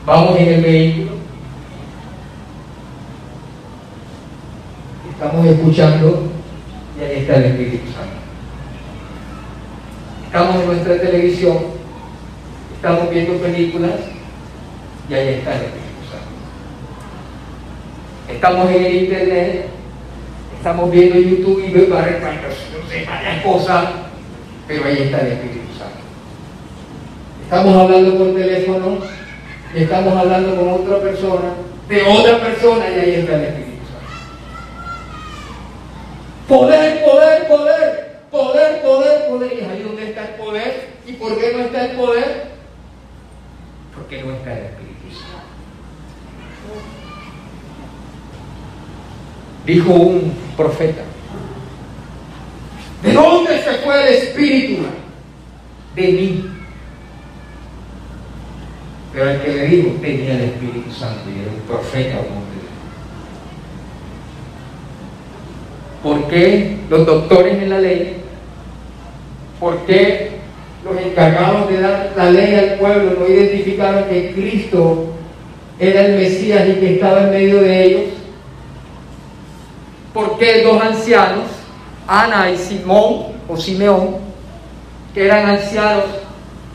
Vamos 0.05 0.39
en 0.39 0.47
el 0.47 0.61
vehículo, 0.61 1.11
estamos 5.11 5.45
escuchando 5.45 6.32
y 6.97 7.03
ahí 7.03 7.19
está 7.19 7.36
el 7.36 7.43
Espíritu 7.43 7.91
Santo. 7.91 8.22
Estamos 10.34 10.55
en 10.55 10.65
nuestra 10.65 10.97
televisión, 10.99 11.57
estamos 12.75 13.07
viendo 13.11 13.34
películas 13.34 13.91
y 15.07 15.13
ahí 15.13 15.27
está 15.36 15.51
el 15.51 15.61
Espíritu 15.61 16.03
Santo. 16.09 16.25
Estamos 18.34 18.71
en 18.71 18.84
el 18.84 18.95
Internet, 18.95 19.67
estamos 20.57 20.89
viendo 20.89 21.19
YouTube 21.19 21.63
y 21.63 21.71
vemos 21.71 21.89
varias 21.91 23.43
cosas, 23.43 23.86
pero 24.67 24.86
ahí 24.86 25.03
está 25.03 25.19
el 25.21 25.34
Espíritu 25.34 25.71
Santo. 25.77 26.01
Estamos 27.43 27.75
hablando 27.75 28.17
por 28.17 28.34
teléfono 28.34 28.97
y 29.75 29.84
estamos 29.84 30.17
hablando 30.17 30.55
con 30.55 30.67
otra 30.67 30.97
persona, 30.97 31.49
de 31.88 32.01
otra 32.01 32.39
persona, 32.39 32.89
y 32.89 32.99
ahí 32.99 33.11
está 33.19 33.36
el 33.36 33.43
Espíritu 33.43 33.84
Santo. 33.86 34.09
Poder, 36.47 37.03
poder, 37.05 37.47
poder, 37.47 38.17
poder, 38.31 38.81
poder, 38.81 39.27
poder. 39.27 39.53
Y 39.53 39.84
donde 39.84 39.93
está 40.14 40.30
el 40.30 40.36
poder. 40.36 40.89
¿Y 41.07 41.14
por 41.14 41.39
qué 41.39 41.53
no 41.53 41.59
está 41.59 41.86
el 41.86 41.97
poder? 41.97 42.45
Porque 43.95 44.24
no 44.24 44.34
está 44.34 44.53
el 44.53 44.66
Espíritu 44.66 45.09
Santo. 45.11 45.43
Dijo 49.66 49.93
un 49.93 50.34
profeta, 50.55 51.03
¿De 53.01 53.11
dónde 53.11 53.61
se 53.61 53.74
fue 53.80 54.01
el 54.01 54.14
Espíritu? 54.14 54.84
De 55.95 56.07
mí. 56.07 56.49
Pero 59.11 59.30
el 59.30 59.41
que 59.41 59.51
le 59.51 59.68
dijo 59.68 59.89
tenía 60.01 60.36
el 60.36 60.41
Espíritu 60.41 60.91
Santo 60.91 61.30
y 61.30 61.41
era 61.41 61.51
un 61.51 61.61
profeta 61.68 62.18
o 62.18 62.22
hombre. 62.22 62.53
¿Por 66.01 66.28
qué 66.30 66.78
los 66.89 67.05
doctores 67.05 67.61
en 67.61 67.70
la 67.70 67.80
ley? 67.80 68.22
¿Por 69.64 69.78
qué 69.86 70.32
los 70.84 71.01
encargados 71.01 71.70
de 71.70 71.80
dar 71.80 72.11
la 72.18 72.30
ley 72.32 72.53
al 72.53 72.80
pueblo 72.80 73.18
no 73.18 73.34
identificaron 73.34 74.09
que 74.09 74.34
Cristo 74.34 75.05
era 75.80 76.01
el 76.01 76.20
Mesías 76.20 76.68
y 76.68 76.74
que 76.82 76.95
estaba 76.95 77.22
en 77.22 77.30
medio 77.30 77.61
de 77.61 77.86
ellos? 77.86 78.01
¿Por 80.14 80.38
qué 80.38 80.64
dos 80.64 80.82
ancianos 80.82 81.45
Ana 82.05 82.51
y 82.51 82.57
Simón 82.57 83.28
o 83.47 83.55
Simeón, 83.55 84.18
que 85.14 85.28
eran 85.28 85.51
ancianos, 85.51 86.07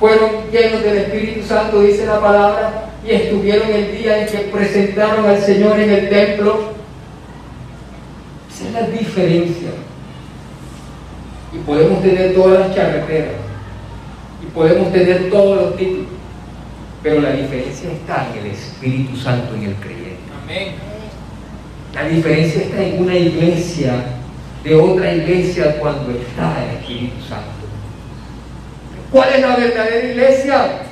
fueron 0.00 0.50
llenos 0.50 0.82
del 0.82 0.96
Espíritu 0.96 1.46
Santo, 1.46 1.82
dice 1.82 2.06
la 2.06 2.22
palabra, 2.22 2.90
y 3.06 3.10
estuvieron 3.10 3.68
el 3.70 3.98
día 3.98 4.22
en 4.22 4.28
que 4.28 4.38
presentaron 4.50 5.26
al 5.26 5.42
Señor 5.42 5.78
en 5.78 5.90
el 5.90 6.08
templo. 6.08 6.72
Esa 8.50 8.66
es 8.66 8.72
la 8.72 8.98
diferencia. 8.98 9.72
Y 11.52 11.58
podemos 11.58 12.02
tener 12.02 12.34
todas 12.34 12.60
las 12.60 12.74
charreteras, 12.74 13.34
y 14.42 14.46
podemos 14.46 14.92
tener 14.92 15.30
todos 15.30 15.62
los 15.62 15.76
títulos, 15.76 16.06
pero 17.02 17.20
la 17.20 17.32
diferencia 17.32 17.90
está 17.90 18.28
en 18.32 18.44
el 18.44 18.52
Espíritu 18.52 19.16
Santo, 19.16 19.54
en 19.54 19.62
el 19.64 19.74
creyente. 19.76 20.18
Amén. 20.42 20.74
La 21.94 22.04
diferencia 22.04 22.62
está 22.62 22.82
en 22.82 23.02
una 23.02 23.16
iglesia 23.16 23.94
de 24.62 24.74
otra 24.74 25.14
iglesia 25.14 25.78
cuando 25.80 26.10
está 26.10 26.64
el 26.64 26.76
Espíritu 26.78 27.22
Santo. 27.26 27.46
¿Cuál 29.10 29.28
es 29.34 29.40
la 29.40 29.56
verdadera 29.56 30.06
iglesia? 30.06 30.82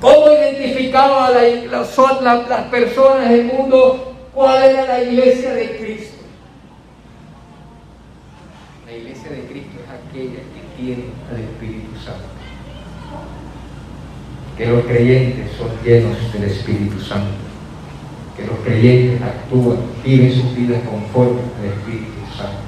¿Cómo 0.00 0.32
identificaba 0.32 1.28
a 1.28 1.30
las 1.30 2.64
personas 2.70 3.30
del 3.30 3.44
mundo 3.44 4.14
cuál 4.34 4.62
era 4.62 4.84
la 4.86 5.02
iglesia 5.02 5.54
de 5.54 5.78
Cristo? 5.78 6.13
La 8.94 9.00
iglesia 9.00 9.30
de 9.32 9.46
Cristo 9.46 9.80
es 9.82 9.90
aquella 9.90 10.38
que 10.54 10.62
tiene 10.80 11.04
al 11.28 11.40
Espíritu 11.40 11.98
Santo. 11.98 12.30
Que 14.56 14.66
los 14.66 14.84
creyentes 14.84 15.50
son 15.58 15.70
llenos 15.84 16.32
del 16.32 16.44
Espíritu 16.44 17.00
Santo 17.00 17.44
que 18.36 18.46
los 18.46 18.58
creyentes 18.64 19.22
actúan, 19.22 19.78
viven 20.04 20.32
sus 20.32 20.56
vidas 20.56 20.80
conforme 20.88 21.40
al 21.60 21.66
Espíritu 21.66 22.22
Santo, 22.36 22.58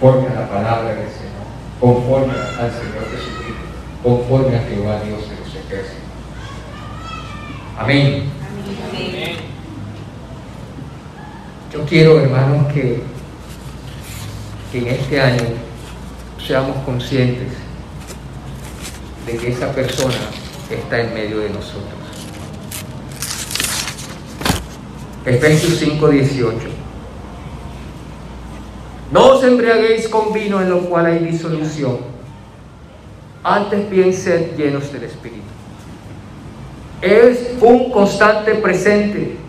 conforme 0.00 0.28
a 0.28 0.40
la 0.40 0.48
palabra 0.48 0.94
del 0.94 1.08
Señor, 1.08 1.44
conforme 1.80 2.32
al 2.32 2.70
Señor 2.70 3.04
Jesucristo, 3.10 3.64
conforme 4.02 4.56
a 4.56 4.62
Jehová 4.62 5.02
Dios 5.04 5.20
de 5.28 5.36
los 5.36 5.54
ejércitos. 5.54 6.00
Amén. 7.78 8.24
Amén. 8.90 9.36
Yo 11.72 11.84
quiero, 11.84 12.20
hermanos, 12.20 12.72
que, 12.72 12.82
que 12.82 13.02
en 14.78 14.88
este 14.88 15.20
año 15.20 15.44
seamos 16.44 16.76
conscientes 16.84 17.48
de 19.26 19.36
que 19.36 19.52
esa 19.52 19.72
persona 19.72 20.14
está 20.70 21.00
en 21.00 21.14
medio 21.14 21.38
de 21.38 21.50
nosotros. 21.50 21.94
Efesios 25.24 25.78
5, 25.78 26.08
18. 26.08 26.58
No 29.12 29.26
os 29.28 29.44
embriaguéis 29.44 30.08
con 30.08 30.32
vino 30.32 30.60
en 30.60 30.68
lo 30.68 30.80
cual 30.80 31.06
hay 31.06 31.20
disolución, 31.20 31.98
antes 33.44 33.88
bien 33.88 34.12
sed 34.12 34.56
llenos 34.56 34.92
del 34.92 35.04
Espíritu. 35.04 35.42
Es 37.00 37.54
un 37.60 37.90
constante 37.90 38.54
presente. 38.56 39.43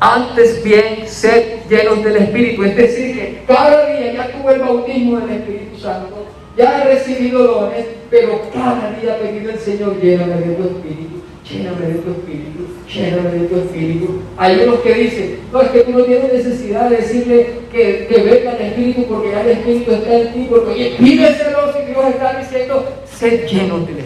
Antes 0.00 0.62
bien 0.62 1.06
sed 1.06 1.60
llenos 1.68 2.04
del 2.04 2.16
Espíritu. 2.16 2.64
Es 2.64 2.76
decir, 2.76 3.14
que 3.14 3.42
cada 3.46 3.86
día 3.86 4.12
ya 4.12 4.32
tuve 4.32 4.54
el 4.54 4.60
bautismo 4.60 5.20
del 5.20 5.38
Espíritu 5.38 5.78
Santo, 5.78 6.26
ya 6.56 6.82
he 6.82 6.94
recibido 6.94 7.42
dones, 7.44 7.86
pero 8.10 8.42
cada 8.52 8.98
día 9.00 9.18
pedirle 9.18 9.52
al 9.52 9.58
Señor, 9.58 10.00
lléname 10.00 10.36
de 10.36 10.54
tu 10.54 10.62
Espíritu, 10.62 11.22
lléname 11.48 11.86
de 11.86 11.98
tu 12.00 12.10
Espíritu 12.10 12.56
lléname 12.92 13.30
de 13.30 13.46
tu 13.46 13.56
espíritu. 13.56 14.22
Hay 14.36 14.60
unos 14.60 14.80
que 14.80 14.94
dicen, 14.94 15.38
no, 15.52 15.60
es 15.62 15.68
que 15.70 15.80
tú 15.80 15.92
no 15.92 16.04
tienes 16.04 16.32
necesidad 16.32 16.90
de 16.90 16.96
decirle 16.96 17.46
que, 17.72 18.06
que 18.08 18.22
venga 18.22 18.56
el 18.56 18.66
espíritu 18.66 19.04
porque 19.06 19.30
ya 19.30 19.40
el 19.42 19.50
espíritu 19.50 19.92
está 19.92 20.14
en 20.14 20.32
ti, 20.32 20.46
porque 20.48 20.70
oye, 20.70 20.96
pídeselo 20.98 21.72
si 21.72 21.92
Dios 21.92 22.04
está 22.10 22.38
diciendo, 22.38 22.88
sé 23.04 23.46
lleno 23.48 23.78
del 23.80 23.98
espíritu. 23.98 24.05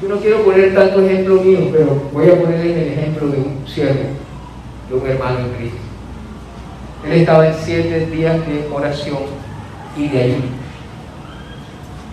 Yo 0.00 0.08
no 0.08 0.16
quiero 0.20 0.44
poner 0.44 0.74
tanto 0.74 1.00
ejemplo 1.00 1.42
mío, 1.42 1.70
pero 1.72 2.02
voy 2.12 2.30
a 2.30 2.40
ponerle 2.40 2.72
el 2.72 2.98
ejemplo 2.98 3.28
de 3.28 3.38
un 3.38 3.64
siervo, 3.66 4.04
de 4.88 4.94
un 4.94 5.06
hermano 5.06 5.40
en 5.40 5.50
Cristo. 5.54 5.78
Él 7.04 7.12
estaba 7.12 7.48
en 7.48 7.54
siete 7.54 8.06
días 8.06 8.36
de 8.46 8.68
oración 8.72 9.18
y 9.96 10.08
de 10.08 10.22
ayuno. 10.22 10.44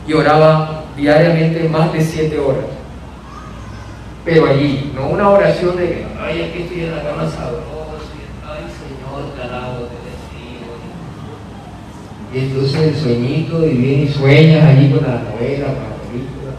Y 0.07 0.13
oraba 0.13 0.83
diariamente 0.95 1.67
más 1.69 1.91
de 1.93 2.01
siete 2.01 2.39
horas. 2.39 2.65
pero 4.23 4.47
allí, 4.47 4.91
no 4.95 5.09
una 5.09 5.29
oración 5.29 5.75
de 5.77 5.88
que, 5.88 6.05
ay, 6.19 6.41
aquí 6.41 6.63
estoy 6.63 6.86
en 6.86 6.95
la 6.95 7.03
cama 7.03 7.29
sabroso, 7.29 7.97
ay, 8.43 8.63
Señor, 8.73 9.36
carajo, 9.38 9.83
te 9.83 9.97
bendigo. 10.01 10.73
Y 12.33 12.39
entonces 12.39 12.81
el 12.81 12.95
sueñito, 12.95 13.65
y 13.65 13.73
viene 13.75 14.03
y 14.03 14.07
sueñas 14.07 14.65
allí 14.65 14.89
con 14.89 15.03
la 15.03 15.21
novela, 15.21 15.67
con 15.67 15.83
la 15.83 15.95
película. 16.09 16.53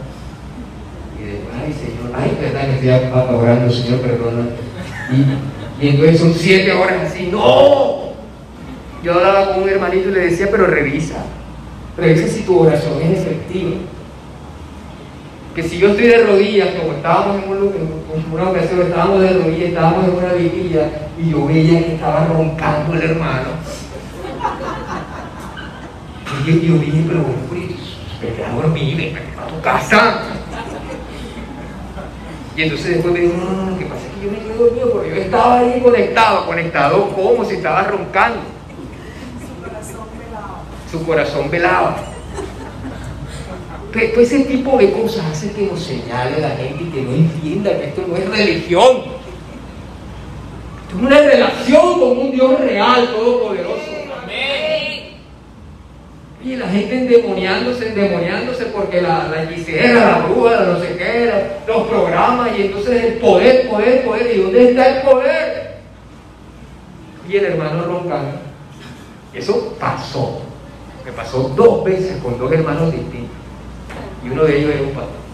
Y 1.19 1.23
después, 1.25 1.56
ay, 1.67 1.73
Señor, 1.73 2.15
ay, 2.15 2.37
verdad 2.39 2.65
que 2.65 2.73
estoy 2.75 2.89
apagando, 2.89 3.71
Señor, 3.71 3.99
perdona. 3.99 4.45
Y, 5.11 5.87
entonces 5.87 6.19
son 6.19 6.33
siete 6.33 6.71
horas 6.71 7.11
así, 7.11 7.29
¡no! 7.31 8.07
Yo 9.03 9.13
hablaba 9.13 9.53
con 9.53 9.63
un 9.63 9.69
hermanito 9.69 10.09
y 10.09 10.13
le 10.13 10.19
decía, 10.21 10.47
pero 10.49 10.65
revisa, 10.65 11.17
revisa 11.97 12.27
si 12.27 12.41
tu 12.43 12.59
oración 12.59 13.01
es 13.01 13.19
efectiva 13.19 13.71
que 15.55 15.63
si 15.63 15.79
yo 15.79 15.89
estoy 15.89 16.05
de 16.05 16.23
rodillas, 16.23 16.69
como 16.75 16.93
estábamos 16.93 17.43
en, 17.43 17.49
un, 17.49 17.73
en 18.13 18.31
una 18.31 18.49
ocasión, 18.51 18.79
estábamos 18.79 19.21
de 19.21 19.33
rodillas, 19.33 19.69
estábamos 19.69 20.05
en 20.05 20.15
una 20.15 20.33
vigilia 20.33 21.09
y 21.17 21.31
yo 21.31 21.47
veía 21.47 21.83
que 21.83 21.95
estaba 21.95 22.27
roncando 22.27 22.93
el 22.93 23.01
hermano. 23.01 23.49
Y 26.29 26.47
yo, 26.47 26.61
yo 26.61 26.73
dije, 26.79 27.03
pero 27.07 27.21
bueno, 27.21 27.47
a 28.45 28.55
dormir, 28.55 28.97
vete 28.97 29.17
a 29.17 29.47
tu 29.47 29.61
casa. 29.61 30.36
Y 32.57 32.63
entonces 32.63 32.95
después 32.95 33.13
me 33.13 33.19
dijo, 33.19 33.35
no, 33.37 33.51
no, 33.51 33.69
lo 33.71 33.77
que 33.77 33.85
pasa 33.85 34.01
es 34.07 34.13
que 34.15 34.25
yo 34.25 34.31
me 34.31 34.39
quedé 34.39 34.55
dormido 34.55 34.91
porque 34.91 35.09
yo 35.09 35.15
estaba 35.15 35.59
ahí 35.59 35.79
conectado, 35.79 36.45
conectado 36.47 37.09
como 37.11 37.45
si 37.45 37.55
estaba 37.55 37.83
roncando. 37.83 38.39
Su 40.91 41.05
corazón 41.05 41.51
velaba. 41.51 41.91
Velaba 41.91 42.17
todo 44.05 44.21
ese 44.21 44.39
tipo 44.41 44.77
de 44.77 44.91
cosas 44.91 45.25
hace 45.25 45.51
que 45.51 45.63
nos 45.63 45.81
señale 45.81 46.39
la 46.39 46.49
gente 46.49 46.83
y 46.83 46.87
que 46.87 47.01
no 47.01 47.13
entienda 47.13 47.77
que 47.77 47.85
esto 47.85 48.03
no 48.07 48.15
es 48.15 48.29
religión. 48.29 48.97
Esto 50.83 50.97
es 50.97 51.01
una 51.01 51.19
relación 51.19 51.99
con 51.99 52.17
un 52.17 52.31
Dios 52.31 52.59
real, 52.59 53.07
todopoderoso. 53.11 53.96
Y 56.47 56.55
la 56.55 56.69
gente 56.69 56.97
endemoniándose, 56.97 57.89
endemoniándose 57.89 58.67
porque 58.67 59.01
la, 59.01 59.27
la 59.27 59.43
hechicera, 59.43 60.21
la 60.21 60.27
bruja, 60.27 60.61
no 60.61 60.79
sé 60.79 60.95
qué, 60.95 61.29
los 61.67 61.87
programas, 61.87 62.57
y 62.57 62.61
entonces 62.61 63.03
el 63.03 63.13
poder, 63.15 63.67
poder, 63.69 64.05
poder. 64.05 64.33
¿Y 64.33 64.41
dónde 64.41 64.69
está 64.69 64.97
el 64.97 65.01
poder? 65.01 65.77
Y 67.27 67.35
el 67.35 67.45
hermano 67.45 67.83
roncando. 67.83 68.37
Eso 69.33 69.75
pasó. 69.77 70.41
Me 71.03 71.11
pasó 71.11 71.51
dos 71.53 71.83
veces 71.83 72.15
con 72.23 72.39
dos 72.39 72.49
hermanos 72.53 72.93
distintos 72.93 73.37
y 74.23 74.29
uno 74.29 74.43
de 74.45 74.57
ellos 74.57 74.75
es 74.75 74.81
un 74.81 74.91
pastor. 74.91 75.26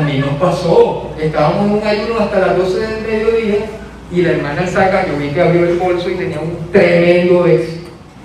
También 0.00 0.22
nos 0.22 0.36
pasó, 0.36 1.10
estábamos 1.20 1.66
en 1.66 1.72
un 1.72 1.86
ayuno 1.86 2.20
hasta 2.20 2.38
las 2.38 2.56
12 2.56 2.80
del 2.80 3.02
mediodía 3.02 3.66
y 4.10 4.22
la 4.22 4.30
hermana 4.30 4.66
saca, 4.66 5.06
yo 5.06 5.18
vi 5.18 5.28
que 5.28 5.42
abrió 5.42 5.68
el 5.68 5.76
bolso 5.76 6.08
y 6.08 6.14
tenía 6.14 6.40
un 6.40 6.72
tremendo 6.72 7.44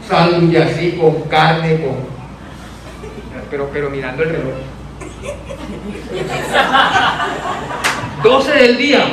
sándwich 0.08 0.56
así 0.56 0.92
con 0.94 1.24
carne, 1.24 1.82
con 1.82 1.96
pero, 3.52 3.70
pero 3.74 3.90
mirando 3.90 4.24
el 4.24 4.30
reloj. 4.30 4.54
12 8.24 8.52
del 8.54 8.78
día. 8.78 9.06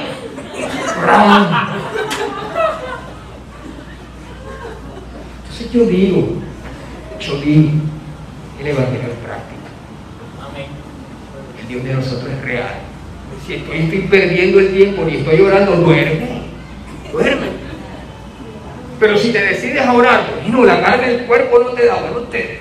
yo 5.73 5.85
digo, 5.87 6.29
yo 7.19 7.41
digo, 7.41 7.71
el 8.61 8.67
Evangelio 8.69 9.09
es 9.09 9.19
práctico. 9.27 9.52
Dios 11.73 11.85
de 11.85 11.95
nosotros 11.95 12.31
es 12.31 12.45
real. 12.45 12.75
Si 13.47 13.55
estoy, 13.55 14.07
perdiendo 14.11 14.61
el 14.61 14.75
tiempo 14.75 15.09
y 15.09 15.17
estoy 15.17 15.41
orando, 15.41 15.73
duerme. 15.77 16.43
Duerme. 17.11 17.47
Pero 19.01 19.17
si 19.17 19.33
te 19.33 19.41
decides 19.41 19.81
a 19.81 19.95
orar, 19.95 20.21
no, 20.49 20.67
la 20.67 20.83
carga 20.83 21.09
del 21.09 21.25
cuerpo 21.25 21.61
no 21.61 21.71
te 21.71 21.87
da, 21.87 21.95
bueno, 21.95 22.21
te, 22.29 22.61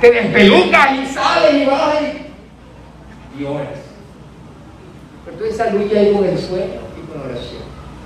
te 0.00 0.10
despelucas 0.10 0.98
y 0.98 1.06
sales 1.06 1.62
y 1.62 1.66
vas 1.66 1.94
y, 2.02 3.40
y 3.40 3.44
oras. 3.44 3.78
Pero 5.24 5.36
tú 5.38 5.44
esa 5.44 5.70
lucha 5.70 6.00
ahí 6.00 6.12
con 6.12 6.24
el 6.24 6.36
sueño 6.36 6.80
y 6.98 7.12
con 7.12 7.30
oración. 7.30 7.62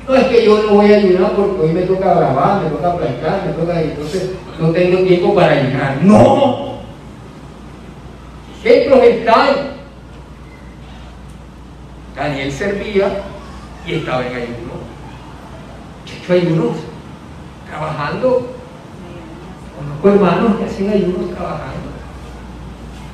No 0.07 0.14
es 0.16 0.24
que 0.24 0.44
yo 0.44 0.62
no 0.64 0.74
voy 0.74 0.92
a 0.92 0.96
ayunar 0.98 1.32
porque 1.32 1.62
hoy 1.62 1.72
me 1.72 1.82
toca 1.82 2.12
grabar, 2.12 2.62
me 2.62 2.68
toca 2.68 2.96
plantar, 2.98 3.46
me 3.46 3.52
toca, 3.55 3.80
entonces 3.80 4.32
no 4.61 4.70
tengo 4.70 4.98
tiempo 4.98 5.34
para 5.34 5.52
ayunar. 5.52 5.96
¡No! 6.02 6.74
Ejemplos 8.62 9.02
están. 9.02 9.74
Daniel 12.25 12.51
servía 12.51 13.22
y 13.87 13.95
estaba 13.97 14.27
en 14.27 14.35
ayuno. 14.35 14.75
Hecho 16.07 16.33
ayunos, 16.33 16.77
trabajando. 17.68 18.49
Conozco 19.77 20.09
hermanos 20.09 20.57
que 20.57 20.64
hacen 20.64 20.89
ayunos 20.89 21.35
trabajando. 21.35 21.91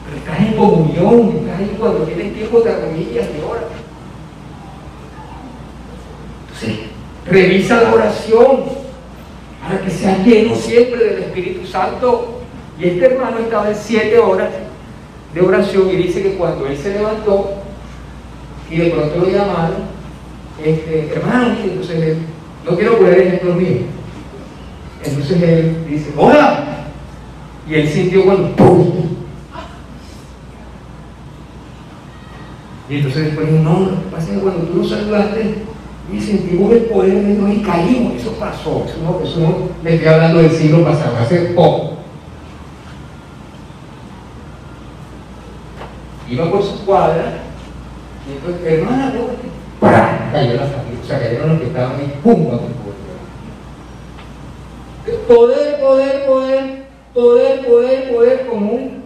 Pero 0.05 0.17
estás 0.17 0.39
en 0.41 0.57
comunión, 0.57 1.39
estás 1.39 1.59
ahí 1.59 1.77
cuando 1.77 2.05
tienes 2.05 2.35
tiempo 2.35 2.61
de 2.61 2.71
arrodillas 2.71 3.27
y 3.37 3.43
horas. 3.43 3.65
Revisa 7.27 7.83
la 7.83 7.95
oración 7.95 8.65
para 9.63 9.81
que 9.81 9.91
sea 9.91 10.19
lleno 10.19 10.55
siempre 10.55 11.05
del 11.05 11.23
Espíritu 11.25 11.67
Santo. 11.67 12.43
Y 12.79 12.87
este 12.87 13.07
hermano 13.07 13.41
estaba 13.41 13.71
en 13.71 13.77
siete 13.77 14.19
horas 14.21 14.51
de 15.35 15.41
oración 15.41 15.91
y 15.91 15.97
dice 15.97 16.23
que 16.23 16.35
cuando 16.35 16.67
él 16.67 16.79
se 16.79 16.95
levantó 16.95 17.60
y 18.71 18.77
de 18.77 18.91
pronto 18.91 19.16
lo 19.18 19.29
llamaron, 19.29 20.01
este, 20.64 21.12
hermano, 21.14 21.57
entonces 21.62 22.03
él, 22.03 22.18
no 22.64 22.77
quiero 22.77 22.99
poner 22.99 23.18
ejemplo 23.18 23.55
mío. 23.55 23.79
Entonces 25.05 25.43
él 25.43 25.87
dice, 25.89 26.12
hola. 26.16 26.66
Y 27.68 27.75
él 27.75 27.89
sintió 27.89 28.25
cuando 28.25 28.55
¡pum! 28.57 28.91
Y 32.89 32.97
entonces 32.97 33.27
después 33.27 33.49
dijo, 33.49 33.62
no, 33.62 33.81
lo 33.81 33.91
que 33.91 34.11
pasa 34.11 34.29
es 34.29 34.39
que 34.39 34.43
cuando 34.43 34.64
tú 34.64 34.79
lo 34.79 34.85
saludaste, 34.85 35.55
y 36.12 36.21
sentimos 36.21 36.73
el 36.73 36.83
poder 36.87 37.23
de 37.25 37.35
Dios 37.37 37.51
y 37.51 37.62
caímos. 37.62 38.14
Eso 38.14 38.33
pasó. 38.33 38.85
Eso 38.85 38.97
no, 39.05 39.21
eso 39.25 39.41
no 39.41 39.55
le 39.85 39.95
estoy 39.95 40.09
hablando 40.09 40.39
del 40.39 40.51
siglo 40.51 40.85
pasado, 40.85 41.16
hace 41.18 41.37
poco. 41.55 41.99
Iba 46.29 46.51
por 46.51 46.62
su 46.62 46.85
cuadra 46.85 47.50
y 48.31 48.37
entonces, 48.37 48.72
hermana, 48.72 49.12
cayó 50.33 50.55
la 50.55 50.66
familia. 50.66 51.01
O 51.03 51.07
sea, 51.07 51.18
cayeron 51.18 51.49
los 51.51 51.59
que 51.61 51.66
estaban 51.66 51.97
ahí, 51.97 52.20
¡pum! 52.22 52.47
Poder, 55.26 55.81
poder, 55.81 56.26
poder, 56.26 56.87
poder, 57.14 57.66
poder, 57.66 58.14
poder 58.14 58.47
común. 58.47 59.05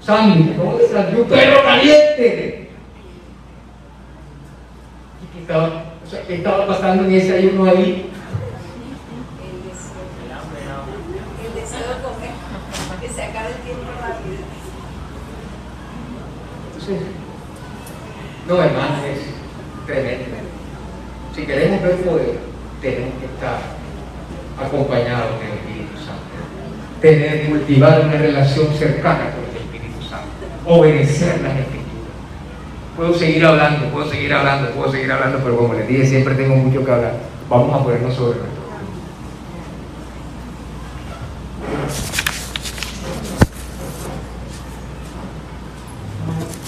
Sangre, 0.00 0.56
¿cómo 0.56 0.78
le 0.78 0.86
salió? 0.86 1.26
Perro 1.26 1.64
caliente 1.64 2.66
estaba, 5.46 5.84
o 6.04 6.10
sea, 6.10 6.22
¿qué 6.26 6.34
estaba 6.34 6.66
pasando 6.66 7.04
en 7.04 7.12
ese 7.12 7.36
ayuno 7.36 7.66
ahí? 7.66 8.10
El 11.44 11.54
deseo 11.54 11.78
de 11.78 12.02
comer, 12.02 12.30
que 13.00 13.08
se 13.08 13.22
acabe 13.22 13.50
el 13.50 13.62
tiempo 13.62 13.92
rápido. 14.00 14.42
Entonces, 16.88 17.08
no, 18.46 18.62
hermano, 18.62 19.04
es 19.06 19.18
tremendo. 19.86 20.36
Si 21.34 21.42
queremos 21.42 21.82
ver 21.82 21.96
poder, 21.96 22.38
tenemos 22.80 23.14
que 23.18 23.26
estar 23.26 23.58
acompañados 24.56 25.40
del 25.40 25.58
Espíritu 25.58 25.98
Santo. 25.98 27.00
Tener, 27.00 27.48
cultivar 27.48 28.02
una 28.02 28.12
relación 28.12 28.72
cercana 28.74 29.32
con 29.34 29.50
el 29.50 29.56
Espíritu 29.56 30.00
Santo. 30.00 30.30
Obedecer 30.64 31.40
las 31.42 31.58
Escrituras 31.58 31.86
Puedo 32.96 33.14
seguir 33.14 33.44
hablando, 33.44 33.86
puedo 33.90 34.08
seguir 34.08 34.32
hablando, 34.32 34.70
puedo 34.70 34.92
seguir 34.92 35.10
hablando, 35.10 35.38
pero 35.42 35.56
como 35.56 35.74
les 35.74 35.88
dije, 35.88 36.06
siempre 36.06 36.34
tengo 36.36 36.54
mucho 36.54 36.84
que 36.84 36.92
hablar. 36.92 37.14
Vamos 37.50 37.74
a 37.74 37.84
ponernos 37.84 38.14
sobre 38.14 38.38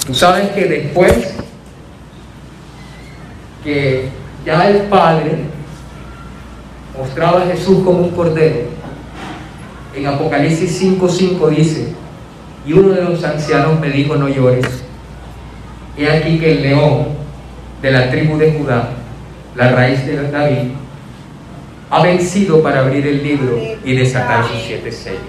Tú 0.09 0.15
sabes 0.15 0.49
que 0.53 0.65
después 0.65 1.35
que 3.63 4.09
ya 4.43 4.71
el 4.71 4.85
Padre 4.85 5.33
mostraba 6.97 7.43
a 7.43 7.47
Jesús 7.47 7.85
como 7.85 7.99
un 7.99 8.11
cordero, 8.13 8.61
en 9.95 10.07
Apocalipsis 10.07 10.83
5.5 10.83 11.51
dice, 11.51 11.93
y 12.67 12.73
uno 12.73 12.95
de 12.95 13.05
los 13.05 13.23
ancianos 13.23 13.79
me 13.81 13.91
dijo, 13.91 14.17
no 14.17 14.31
llores. 14.31 14.83
He 15.99 16.11
aquí 16.11 16.39
que 16.39 16.53
el 16.53 16.63
león 16.63 17.09
de 17.83 17.91
la 17.91 18.11
tribu 18.11 18.39
de 18.39 18.53
Judá, 18.53 18.89
la 19.57 19.73
raíz 19.73 20.07
de 20.07 20.31
David, 20.31 20.71
ha 21.91 22.03
vencido 22.03 22.63
para 22.63 22.81
abrir 22.81 23.07
el 23.07 23.23
libro 23.23 23.61
y 23.85 23.95
desatar 23.95 24.43
sus 24.49 24.63
siete 24.63 24.91
sellos. 24.91 25.21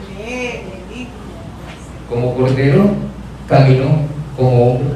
Como 2.07 2.33
cordero 2.33 2.91
caminó 3.49 4.08
como 4.39 4.71
hombre, 4.71 4.95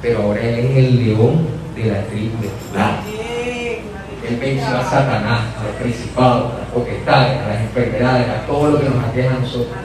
pero 0.00 0.22
ahora 0.22 0.40
él 0.40 0.58
es 0.58 0.76
el 0.76 1.04
león 1.04 1.46
de 1.76 1.84
la 1.84 2.02
tribu 2.04 2.40
de 2.40 2.48
Judá. 2.48 3.00
Él 4.28 4.36
venció 4.40 4.78
a 4.78 4.82
Satanás, 4.82 5.42
a 5.60 5.64
los 5.64 5.76
principados, 5.76 6.54
a 6.54 6.58
las 6.60 6.68
potestades, 6.68 7.42
a 7.42 7.48
las 7.48 7.60
enfermedades, 7.60 8.28
a 8.28 8.46
todo 8.46 8.70
lo 8.70 8.80
que 8.80 8.88
nos 8.88 9.04
aqueja 9.04 9.36
a 9.36 9.38
nosotros. 9.40 9.76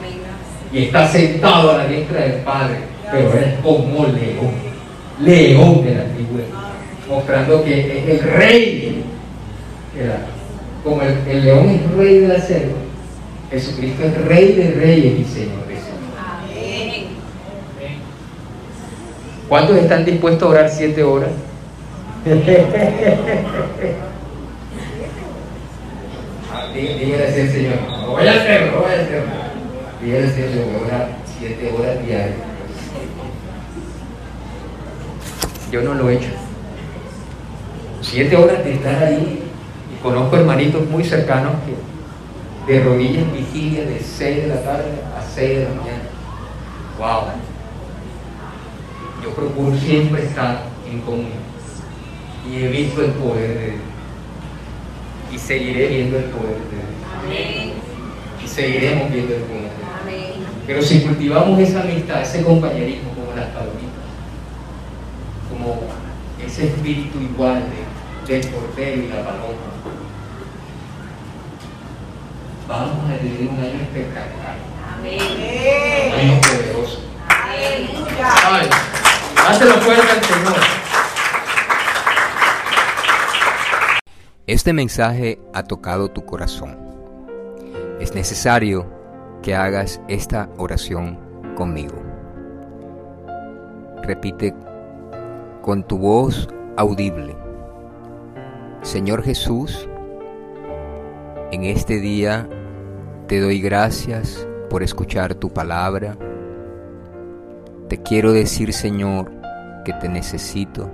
Y 0.72 0.84
está 0.84 1.06
sentado 1.06 1.72
a 1.72 1.76
la 1.78 1.86
diestra 1.86 2.22
del 2.22 2.40
Padre, 2.40 2.76
pero 3.12 3.32
él 3.34 3.44
es 3.44 3.54
como 3.60 4.06
león, 4.06 4.54
león 5.20 5.84
de 5.84 5.94
la 5.94 6.04
tribu 6.04 6.40
mostrando 7.10 7.64
que 7.64 7.80
es 7.80 8.08
el 8.08 8.32
rey. 8.32 9.04
Como 10.82 11.02
el, 11.02 11.18
el 11.28 11.44
león 11.44 11.68
es 11.68 11.90
rey 11.96 12.18
de 12.20 12.28
la 12.28 12.40
selva, 12.40 12.78
Jesucristo 13.50 14.04
es 14.04 14.24
rey 14.24 14.52
de 14.52 14.70
reyes 14.70 15.20
y 15.20 15.24
señor 15.24 15.66
de 15.66 15.74
señores. 15.74 16.00
¿Cuántos 19.50 19.76
están 19.78 20.04
dispuestos 20.04 20.46
a 20.46 20.50
orar 20.52 20.70
siete 20.70 21.02
horas? 21.02 21.30
Dígale 26.72 27.26
así 27.26 27.40
al 27.40 27.48
Señor, 27.48 27.74
lo 28.00 28.10
voy 28.12 28.28
a 28.28 28.30
hacer, 28.30 28.70
lo 28.70 28.82
voy 28.82 28.92
a 28.92 28.94
hacer. 28.94 29.24
Dígale 30.00 30.24
al 30.24 30.32
Señor, 30.32 30.50
voy 30.66 30.74
a 30.74 30.86
orar 30.86 31.08
siete 31.36 31.74
horas 31.76 32.06
diarias. 32.06 32.36
Yo 35.72 35.82
no 35.82 35.94
lo 35.94 36.08
he 36.10 36.14
hecho. 36.14 36.30
Siete 38.02 38.36
horas 38.36 38.64
de 38.64 38.74
estar 38.74 39.02
ahí. 39.02 39.50
Y 39.92 39.96
conozco 40.00 40.36
hermanitos 40.36 40.88
muy 40.88 41.02
cercanos 41.02 41.54
que 41.66 42.72
de 42.72 42.84
rodillas 42.84 43.32
vigilia 43.32 43.84
de 43.84 43.98
6 43.98 44.42
de 44.42 44.46
la 44.46 44.62
tarde 44.62 44.92
a 45.18 45.22
6 45.28 45.58
de 45.58 45.64
la 45.64 45.70
mañana. 45.70 46.04
Wow. 47.00 47.49
Yo 49.22 49.34
procuro 49.34 49.76
siempre 49.76 50.24
estar 50.24 50.64
en 50.90 51.00
comunión 51.00 51.50
y 52.48 52.64
he 52.64 52.68
visto 52.68 53.02
el 53.02 53.12
poder 53.12 53.58
de 53.58 53.66
Dios. 53.66 53.80
Y 55.32 55.38
seguiré 55.38 55.88
viendo 55.88 56.18
el 56.18 56.24
poder 56.24 56.56
de 56.56 57.36
Dios. 57.36 57.74
Y 58.42 58.48
seguiremos 58.48 59.10
viendo 59.10 59.34
el 59.34 59.42
poder 59.42 59.62
de 59.62 60.16
Dios. 60.16 60.48
Pero 60.66 60.82
si 60.82 61.00
cultivamos 61.00 61.58
esa 61.58 61.82
amistad, 61.82 62.22
ese 62.22 62.42
compañerismo 62.42 63.10
como 63.10 63.36
las 63.36 63.46
palomitas, 63.50 63.90
como 65.50 65.80
ese 66.44 66.68
espíritu 66.68 67.20
igual 67.20 67.62
de, 68.26 68.32
del 68.32 68.50
cordero 68.50 69.02
y 69.02 69.08
la 69.08 69.24
paloma, 69.24 69.70
vamos 72.68 73.10
a 73.10 73.18
tener 73.18 73.48
un 73.48 73.58
año 73.58 73.80
espectacular. 73.82 74.56
Un 75.02 76.20
año 76.20 76.40
poderoso. 76.40 77.00
Ay, 77.28 78.68
dáselo 79.50 79.74
fuerte 79.80 80.12
al 80.12 80.22
Señor. 80.22 80.54
Este 84.46 84.72
mensaje 84.72 85.40
ha 85.52 85.64
tocado 85.64 86.08
tu 86.08 86.24
corazón. 86.24 86.78
Es 87.98 88.14
necesario 88.14 88.86
que 89.42 89.56
hagas 89.56 90.00
esta 90.06 90.48
oración 90.56 91.18
conmigo. 91.56 91.96
Repite 94.02 94.54
con 95.62 95.82
tu 95.82 95.98
voz 95.98 96.48
audible. 96.76 97.36
Señor 98.82 99.24
Jesús, 99.24 99.88
en 101.50 101.64
este 101.64 101.98
día 101.98 102.48
te 103.26 103.40
doy 103.40 103.60
gracias 103.60 104.46
por 104.68 104.84
escuchar 104.84 105.34
tu 105.34 105.52
palabra. 105.52 106.16
Te 107.88 108.00
quiero 108.00 108.32
decir, 108.32 108.72
Señor, 108.72 109.39
que 109.84 109.92
te 109.94 110.08
necesito 110.08 110.90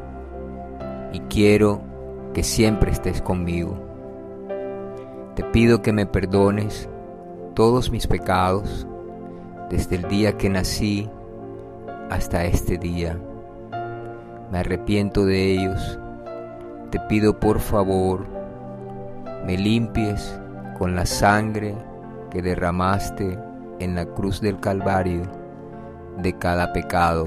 y 1.12 1.20
quiero 1.20 1.80
que 2.34 2.42
siempre 2.42 2.90
estés 2.90 3.22
conmigo. 3.22 3.78
Te 5.34 5.44
pido 5.44 5.82
que 5.82 5.92
me 5.92 6.06
perdones 6.06 6.88
todos 7.54 7.90
mis 7.90 8.06
pecados 8.06 8.86
desde 9.70 9.96
el 9.96 10.08
día 10.08 10.36
que 10.36 10.48
nací 10.48 11.08
hasta 12.10 12.44
este 12.44 12.78
día. 12.78 13.18
Me 14.50 14.58
arrepiento 14.58 15.24
de 15.24 15.52
ellos. 15.52 15.98
Te 16.90 17.00
pido 17.00 17.40
por 17.40 17.60
favor, 17.60 18.26
me 19.44 19.56
limpies 19.56 20.38
con 20.78 20.94
la 20.94 21.06
sangre 21.06 21.74
que 22.30 22.42
derramaste 22.42 23.38
en 23.78 23.94
la 23.94 24.06
cruz 24.06 24.40
del 24.40 24.60
Calvario 24.60 25.22
de 26.18 26.32
cada 26.38 26.72
pecado, 26.72 27.26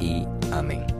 y 0.00 0.26
amén. 0.52 0.99